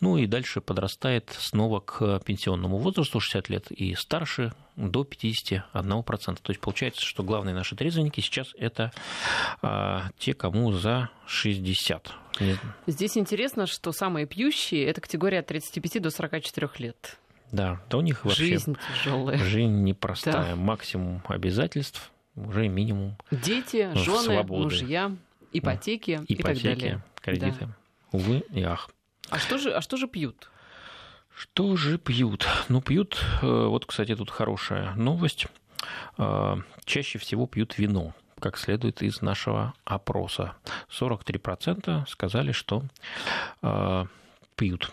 Ну 0.00 0.16
и 0.16 0.26
дальше 0.26 0.60
подрастает 0.60 1.34
снова 1.38 1.80
к 1.80 2.20
пенсионному 2.20 2.78
возрасту 2.78 3.20
60 3.20 3.48
лет 3.48 3.70
и 3.70 3.94
старше 3.94 4.52
до 4.76 5.02
51%. 5.02 6.38
То 6.42 6.50
есть 6.50 6.60
получается, 6.60 7.02
что 7.02 7.22
главные 7.22 7.54
наши 7.54 7.76
трезвенники 7.76 8.20
сейчас 8.20 8.54
это 8.58 8.92
а, 9.60 10.08
те, 10.18 10.34
кому 10.34 10.72
за 10.72 11.10
60. 11.26 12.12
Здесь 12.86 13.16
интересно, 13.18 13.66
что 13.66 13.92
самые 13.92 14.26
пьющие 14.26 14.84
это 14.86 15.00
категория 15.00 15.40
от 15.40 15.46
35 15.46 16.02
до 16.02 16.10
44 16.10 16.70
лет. 16.78 17.18
Да, 17.50 17.82
да 17.90 17.98
у 17.98 18.00
них 18.00 18.24
вообще 18.24 18.44
жизнь 18.46 18.76
тяжелая. 18.88 19.36
Жизнь 19.36 19.82
непростая. 19.82 20.54
Да. 20.54 20.56
Максимум 20.56 21.22
обязательств, 21.26 22.10
уже 22.34 22.68
минимум. 22.68 23.16
Дети, 23.30 23.90
жены, 23.94 24.22
свободы. 24.22 24.62
мужья, 24.64 25.14
ипотеки, 25.52 26.20
ипотеки 26.26 26.32
и 26.32 26.36
так 26.42 26.62
далее. 26.62 27.02
Кредиты. 27.20 27.66
Да. 27.66 27.76
Увы 28.12 28.42
и 28.50 28.62
ах. 28.62 28.88
А 29.32 29.38
что 29.38 29.56
же, 29.56 29.72
а 29.72 29.80
что 29.80 29.96
же 29.96 30.08
пьют? 30.08 30.50
Что 31.34 31.74
же 31.74 31.96
пьют? 31.96 32.46
Ну, 32.68 32.82
пьют, 32.82 33.18
э, 33.40 33.46
вот, 33.46 33.86
кстати, 33.86 34.14
тут 34.14 34.28
хорошая 34.28 34.94
новость. 34.94 35.46
Э, 36.18 36.56
чаще 36.84 37.18
всего 37.18 37.46
пьют 37.46 37.78
вино, 37.78 38.12
как 38.38 38.58
следует 38.58 39.00
из 39.00 39.22
нашего 39.22 39.72
опроса. 39.86 40.54
43% 40.90 42.06
сказали, 42.10 42.52
что 42.52 42.82
э, 43.62 44.04
пьют 44.54 44.92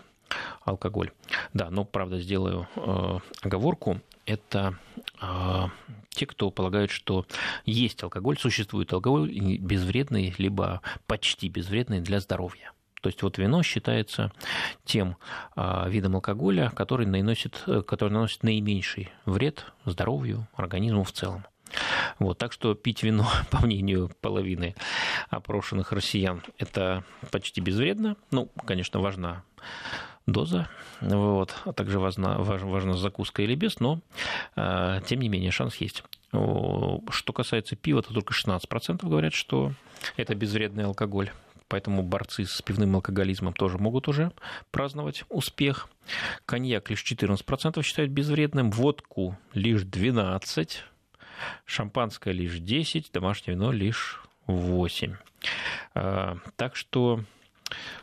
алкоголь. 0.64 1.12
Да, 1.52 1.68
но, 1.68 1.84
правда, 1.84 2.18
сделаю 2.18 2.66
оговорку. 3.42 4.00
Это 4.24 4.78
те, 6.10 6.26
кто 6.26 6.50
полагают, 6.50 6.90
что 6.90 7.26
есть 7.66 8.02
алкоголь, 8.02 8.38
существует 8.38 8.90
алкоголь 8.92 9.30
безвредный, 9.58 10.34
либо 10.38 10.80
почти 11.06 11.50
безвредный 11.50 12.00
для 12.00 12.20
здоровья. 12.20 12.72
То 13.00 13.08
есть 13.08 13.22
вот 13.22 13.38
вино 13.38 13.62
считается 13.62 14.32
тем 14.84 15.16
а, 15.56 15.88
видом 15.88 16.16
алкоголя, 16.16 16.70
который 16.74 17.06
наносит, 17.06 17.62
э, 17.66 17.82
который 17.82 18.12
наносит 18.12 18.42
наименьший 18.42 19.10
вред 19.24 19.64
здоровью, 19.84 20.46
организму 20.54 21.04
в 21.04 21.12
целом. 21.12 21.44
Вот, 22.18 22.38
так 22.38 22.52
что 22.52 22.74
пить 22.74 23.02
вино, 23.02 23.26
по 23.50 23.64
мнению 23.64 24.10
половины 24.20 24.74
опрошенных 25.28 25.92
россиян, 25.92 26.42
это 26.58 27.04
почти 27.30 27.60
безвредно. 27.60 28.16
Ну, 28.30 28.50
конечно, 28.66 29.00
важна 29.00 29.44
доза, 30.26 30.68
вот, 31.00 31.54
а 31.64 31.72
также 31.72 31.98
важна, 31.98 32.38
важна 32.38 32.94
закуска 32.94 33.42
или 33.42 33.54
без, 33.54 33.80
но, 33.80 34.00
э, 34.56 35.00
тем 35.06 35.20
не 35.20 35.28
менее, 35.28 35.50
шанс 35.50 35.76
есть. 35.76 36.04
Что 36.30 37.32
касается 37.32 37.74
пива, 37.74 38.02
то 38.02 38.14
только 38.14 38.32
16% 38.32 39.08
говорят, 39.08 39.34
что 39.34 39.72
это 40.16 40.34
безвредный 40.36 40.84
алкоголь 40.84 41.30
поэтому 41.70 42.02
борцы 42.02 42.44
с 42.44 42.60
пивным 42.60 42.96
алкоголизмом 42.96 43.54
тоже 43.54 43.78
могут 43.78 44.08
уже 44.08 44.32
праздновать 44.72 45.24
успех. 45.30 45.88
Коньяк 46.44 46.90
лишь 46.90 47.04
14% 47.04 47.82
считают 47.82 48.10
безвредным, 48.10 48.70
водку 48.70 49.38
лишь 49.54 49.84
12%, 49.84 50.72
шампанское 51.64 52.32
лишь 52.32 52.56
10%, 52.58 53.06
домашнее 53.12 53.54
вино 53.54 53.70
лишь 53.72 54.20
8%. 54.48 55.16
А, 55.94 56.36
так 56.56 56.76
что 56.76 57.24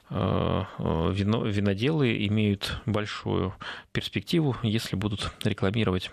вино, 0.10 1.46
виноделы 1.46 2.26
имеют 2.28 2.82
большую 2.86 3.54
перспективу, 3.92 4.56
если 4.64 4.96
будут 4.96 5.32
рекламировать 5.44 6.12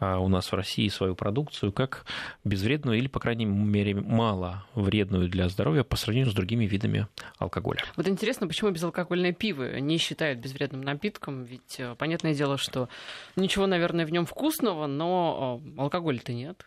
э, 0.00 0.16
у 0.16 0.28
нас 0.28 0.50
в 0.50 0.54
России 0.54 0.88
свою 0.88 1.14
продукцию 1.14 1.72
как 1.72 2.04
безвредную 2.44 2.98
или, 2.98 3.08
по 3.08 3.20
крайней 3.20 3.46
мере, 3.46 3.94
мало 3.94 4.66
вредную 4.74 5.28
для 5.28 5.48
здоровья 5.48 5.84
по 5.84 5.96
сравнению 5.96 6.30
с 6.30 6.34
другими 6.34 6.64
видами 6.66 7.06
алкоголя. 7.38 7.80
Вот 7.96 8.08
интересно, 8.08 8.46
почему 8.48 8.70
безалкогольное 8.70 9.32
пиво 9.32 9.78
не 9.78 9.98
считают 9.98 10.40
безвредным 10.40 10.80
напитком? 10.80 11.44
Ведь 11.44 11.76
э, 11.78 11.94
понятное 11.96 12.34
дело, 12.34 12.58
что 12.58 12.88
ничего, 13.36 13.66
наверное, 13.66 14.06
в 14.06 14.10
нем 14.10 14.26
вкусного, 14.26 14.86
но 14.86 15.60
алкоголя-то 15.76 16.32
нет. 16.32 16.66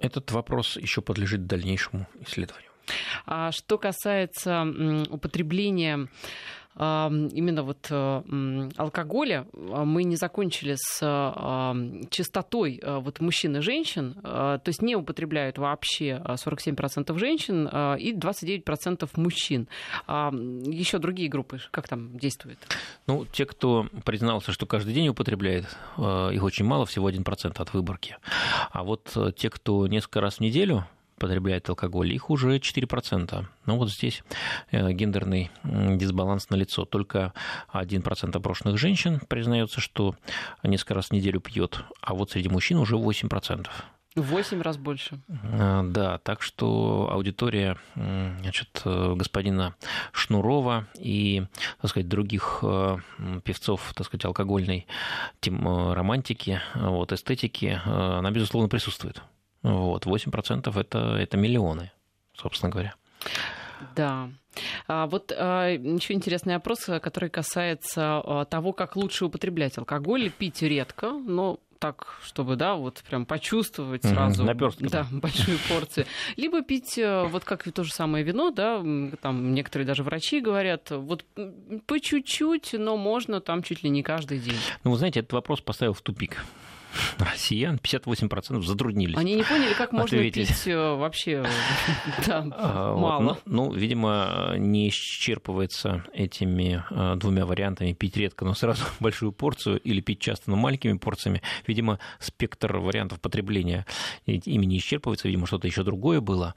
Этот 0.00 0.30
вопрос 0.30 0.76
еще 0.76 1.02
подлежит 1.02 1.46
дальнейшему 1.46 2.06
исследованию. 2.20 2.69
А 3.26 3.52
что 3.52 3.78
касается 3.78 4.66
употребления 5.10 6.08
именно 6.76 7.62
вот 7.62 7.88
э, 7.90 8.68
алкоголя 8.76 9.46
мы 9.52 10.04
не 10.04 10.16
закончили 10.16 10.76
с 10.76 11.00
частотой 12.10 12.80
э, 12.80 12.98
вот 12.98 13.20
мужчин 13.20 13.56
и 13.56 13.60
женщин, 13.60 14.16
э, 14.22 14.22
то 14.22 14.68
есть 14.68 14.80
не 14.80 14.94
употребляют 14.94 15.58
вообще 15.58 16.22
47% 16.24 17.18
женщин 17.18 17.66
и 17.66 18.14
29% 18.14 19.08
мужчин. 19.16 19.68
А 20.06 20.30
Еще 20.32 20.98
другие 20.98 21.28
группы, 21.28 21.58
как 21.70 21.88
там 21.88 22.16
действуют? 22.16 22.58
Ну, 23.06 23.26
те, 23.26 23.46
кто 23.46 23.88
признался, 24.04 24.52
что 24.52 24.66
каждый 24.66 24.94
день 24.94 25.08
употребляет, 25.08 25.64
их 25.98 26.42
очень 26.42 26.64
мало, 26.64 26.86
всего 26.86 27.10
1% 27.10 27.60
от 27.60 27.74
выборки. 27.74 28.16
А 28.70 28.84
вот 28.84 29.16
те, 29.36 29.50
кто 29.50 29.86
несколько 29.86 30.20
раз 30.20 30.36
в 30.36 30.40
неделю 30.40 30.86
потребляет 31.20 31.68
алкоголь, 31.68 32.12
их 32.12 32.30
уже 32.30 32.56
4%. 32.56 33.44
Ну 33.66 33.76
вот 33.76 33.90
здесь 33.92 34.24
э, 34.72 34.90
гендерный 34.92 35.50
дисбаланс 35.62 36.50
на 36.50 36.56
лицо. 36.56 36.84
Только 36.84 37.32
1% 37.72 38.36
опрошенных 38.36 38.78
женщин 38.78 39.20
признается, 39.28 39.80
что 39.80 40.16
несколько 40.64 40.94
раз 40.94 41.08
в 41.08 41.12
неделю 41.12 41.38
пьет, 41.40 41.84
а 42.00 42.14
вот 42.14 42.32
среди 42.32 42.48
мужчин 42.48 42.78
уже 42.78 42.96
8%. 42.96 43.68
Восемь 44.16 44.60
раз 44.60 44.76
больше. 44.76 45.20
Э, 45.28 45.82
да, 45.84 46.18
так 46.18 46.42
что 46.42 47.10
аудитория 47.12 47.76
значит, 47.94 48.82
э, 48.84 49.14
господина 49.14 49.76
Шнурова 50.12 50.88
и, 50.98 51.44
так 51.80 51.90
сказать, 51.90 52.08
других 52.08 52.64
певцов, 53.44 53.92
так 53.94 54.06
сказать, 54.06 54.24
алкогольной 54.24 54.86
тем, 55.40 55.92
романтики, 55.92 56.60
вот, 56.74 57.12
эстетики, 57.12 57.78
она, 57.84 58.30
безусловно, 58.30 58.68
присутствует. 58.68 59.22
Вот, 59.62 60.06
8% 60.06 60.80
это, 60.80 60.98
это 61.16 61.36
миллионы, 61.36 61.92
собственно 62.34 62.70
говоря. 62.70 62.94
Да. 63.94 64.30
А 64.88 65.06
вот 65.06 65.32
а, 65.36 65.68
еще 65.68 66.14
интересный 66.14 66.54
опрос, 66.54 66.88
который 67.00 67.30
касается 67.30 68.20
а, 68.24 68.44
того, 68.44 68.72
как 68.72 68.96
лучше 68.96 69.26
употреблять 69.26 69.78
алкоголь. 69.78 70.30
Пить 70.30 70.62
редко, 70.62 71.12
но 71.12 71.60
так, 71.78 72.18
чтобы, 72.22 72.56
да, 72.56 72.74
вот 72.74 73.02
прям 73.08 73.24
почувствовать 73.24 74.04
сразу 74.04 74.44
да, 74.44 75.06
большую 75.10 75.58
порцию. 75.68 76.06
Либо 76.36 76.60
пить, 76.62 76.98
э, 76.98 77.24
вот 77.24 77.44
как 77.44 77.64
то 77.72 77.84
же 77.84 77.90
самое 77.90 78.22
вино, 78.22 78.50
да, 78.50 78.84
там 79.22 79.54
некоторые 79.54 79.86
даже 79.86 80.02
врачи 80.02 80.42
говорят, 80.42 80.90
вот 80.90 81.24
по 81.86 81.98
чуть-чуть, 81.98 82.74
но 82.74 82.98
можно 82.98 83.40
там 83.40 83.62
чуть 83.62 83.82
ли 83.82 83.88
не 83.88 84.02
каждый 84.02 84.40
день. 84.40 84.58
Ну, 84.84 84.90
вы 84.90 84.98
знаете, 84.98 85.20
этот 85.20 85.32
вопрос 85.32 85.62
поставил 85.62 85.94
в 85.94 86.02
тупик 86.02 86.44
россиян 87.18 87.76
58% 87.76 88.62
затруднились. 88.62 89.16
Они 89.16 89.34
не 89.34 89.42
поняли, 89.42 89.74
как 89.74 89.92
можно 89.92 90.18
ответить. 90.18 90.48
пить 90.48 90.66
э, 90.66 90.94
вообще 90.94 91.44
да, 92.26 92.46
а, 92.52 92.96
мало. 92.96 93.38
Ну, 93.44 93.66
ну, 93.66 93.72
видимо, 93.72 94.54
не 94.56 94.88
исчерпывается 94.88 96.04
этими 96.12 96.84
э, 96.90 97.16
двумя 97.16 97.46
вариантами 97.46 97.92
пить 97.92 98.16
редко, 98.16 98.44
но 98.44 98.54
сразу 98.54 98.84
большую 99.00 99.32
порцию 99.32 99.80
или 99.80 100.00
пить 100.00 100.20
часто, 100.20 100.50
но 100.50 100.56
маленькими 100.56 100.96
порциями. 100.98 101.42
Видимо, 101.66 101.98
спектр 102.18 102.76
вариантов 102.78 103.20
потребления 103.20 103.86
ими 104.26 104.66
не 104.66 104.78
исчерпывается, 104.78 105.28
видимо, 105.28 105.46
что-то 105.46 105.66
еще 105.66 105.82
другое 105.82 106.20
было. 106.20 106.54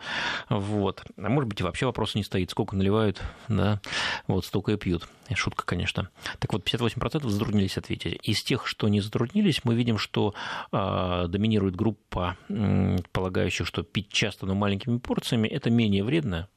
Вот. 0.49 1.03
А 1.17 1.29
может 1.29 1.49
быть, 1.49 1.61
вообще 1.61 1.86
вопрос 1.86 2.15
не 2.15 2.23
стоит, 2.23 2.51
сколько 2.51 2.75
наливают, 2.75 3.21
да, 3.47 3.81
вот 4.27 4.45
столько 4.45 4.73
и 4.73 4.77
пьют. 4.77 5.07
Шутка, 5.34 5.65
конечно. 5.65 6.09
Так 6.39 6.53
вот, 6.53 6.67
58% 6.67 7.28
затруднились 7.28 7.78
ответить. 7.78 8.19
Из 8.24 8.43
тех, 8.43 8.67
что 8.67 8.88
не 8.89 9.01
затруднились, 9.01 9.63
мы 9.63 9.74
видим, 9.76 9.97
что 9.97 10.34
э, 10.71 11.26
доминирует 11.28 11.76
группа, 11.76 12.38
э, 12.49 12.97
полагающих, 13.11 13.65
что 13.65 13.84
пить 13.84 14.09
часто, 14.09 14.45
но 14.45 14.53
маленькими 14.53 14.97
порциями, 14.97 15.47
это 15.47 15.69
менее 15.69 16.03
вредно, 16.03 16.49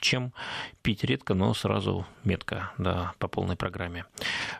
чем 0.00 0.32
пить 0.82 1.04
редко, 1.04 1.34
но 1.34 1.54
сразу 1.54 2.06
метко, 2.22 2.72
да, 2.78 3.14
по 3.18 3.28
полной 3.28 3.56
программе. 3.56 4.04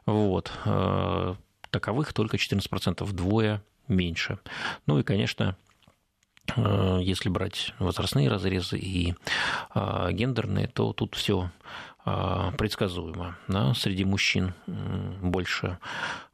Вот. 0.07 0.51
Э, 0.65 1.35
таковых 1.71 2.13
только 2.15 2.39
14%, 2.39 3.05
вдвое 3.05 3.63
меньше. 3.87 4.39
Ну 4.87 4.99
и, 4.99 5.03
конечно, 5.03 5.57
э, 6.57 6.99
если 7.03 7.29
брать 7.29 7.75
возрастные 7.79 8.29
разрезы 8.29 8.79
и 8.79 9.15
гендерные, 9.75 10.69
то 10.69 10.93
тут 10.93 11.15
все 11.15 11.51
а, 11.92 11.92
предсказуемо. 12.05 13.37
Да? 13.49 13.75
Среди 13.75 14.05
мужчин 14.05 14.55
больше 15.23 15.79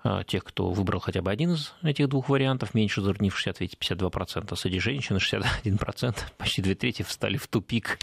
а, 0.05 0.23
тех, 0.23 0.45
кто 0.45 0.71
выбрал 0.71 1.01
хотя 1.01 1.23
бы 1.23 1.31
один 1.31 1.55
из 1.55 1.75
этих 1.83 2.09
двух 2.09 2.29
вариантов, 2.29 2.73
меньше 2.73 3.03
затруднившись 3.03 3.49
ответить 3.49 3.79
52%. 3.81 4.55
Среди 4.57 4.79
женщин 4.79 5.16
61%, 5.16 6.16
почти 6.39 6.62
две 6.62 6.75
трети 6.75 7.03
встали 7.03 7.37
в 7.37 7.49
тупик. 7.49 7.99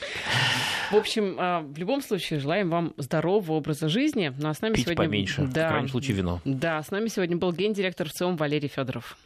В 0.91 0.95
общем, 0.95 1.37
а, 1.39 1.61
в 1.61 1.77
любом 1.77 2.01
случае, 2.01 2.39
желаем 2.39 2.69
вам 2.69 2.93
здорового 2.97 3.53
образа 3.53 3.87
жизни. 3.87 4.33
Ну, 4.37 4.49
а 4.49 4.53
с 4.53 4.61
нами 4.61 4.73
Пить 4.73 4.85
сегодня... 4.85 5.03
поменьше, 5.03 5.43
да, 5.43 5.67
в 5.67 5.69
крайнем 5.69 5.89
случае 5.89 6.17
вино. 6.17 6.41
Да, 6.43 6.83
с 6.83 6.91
нами 6.91 7.07
сегодня 7.07 7.37
был 7.37 7.53
гендиректор 7.53 8.09
ВЦИОМ 8.09 8.35
Валерий 8.35 8.69
Федоров. 8.69 9.17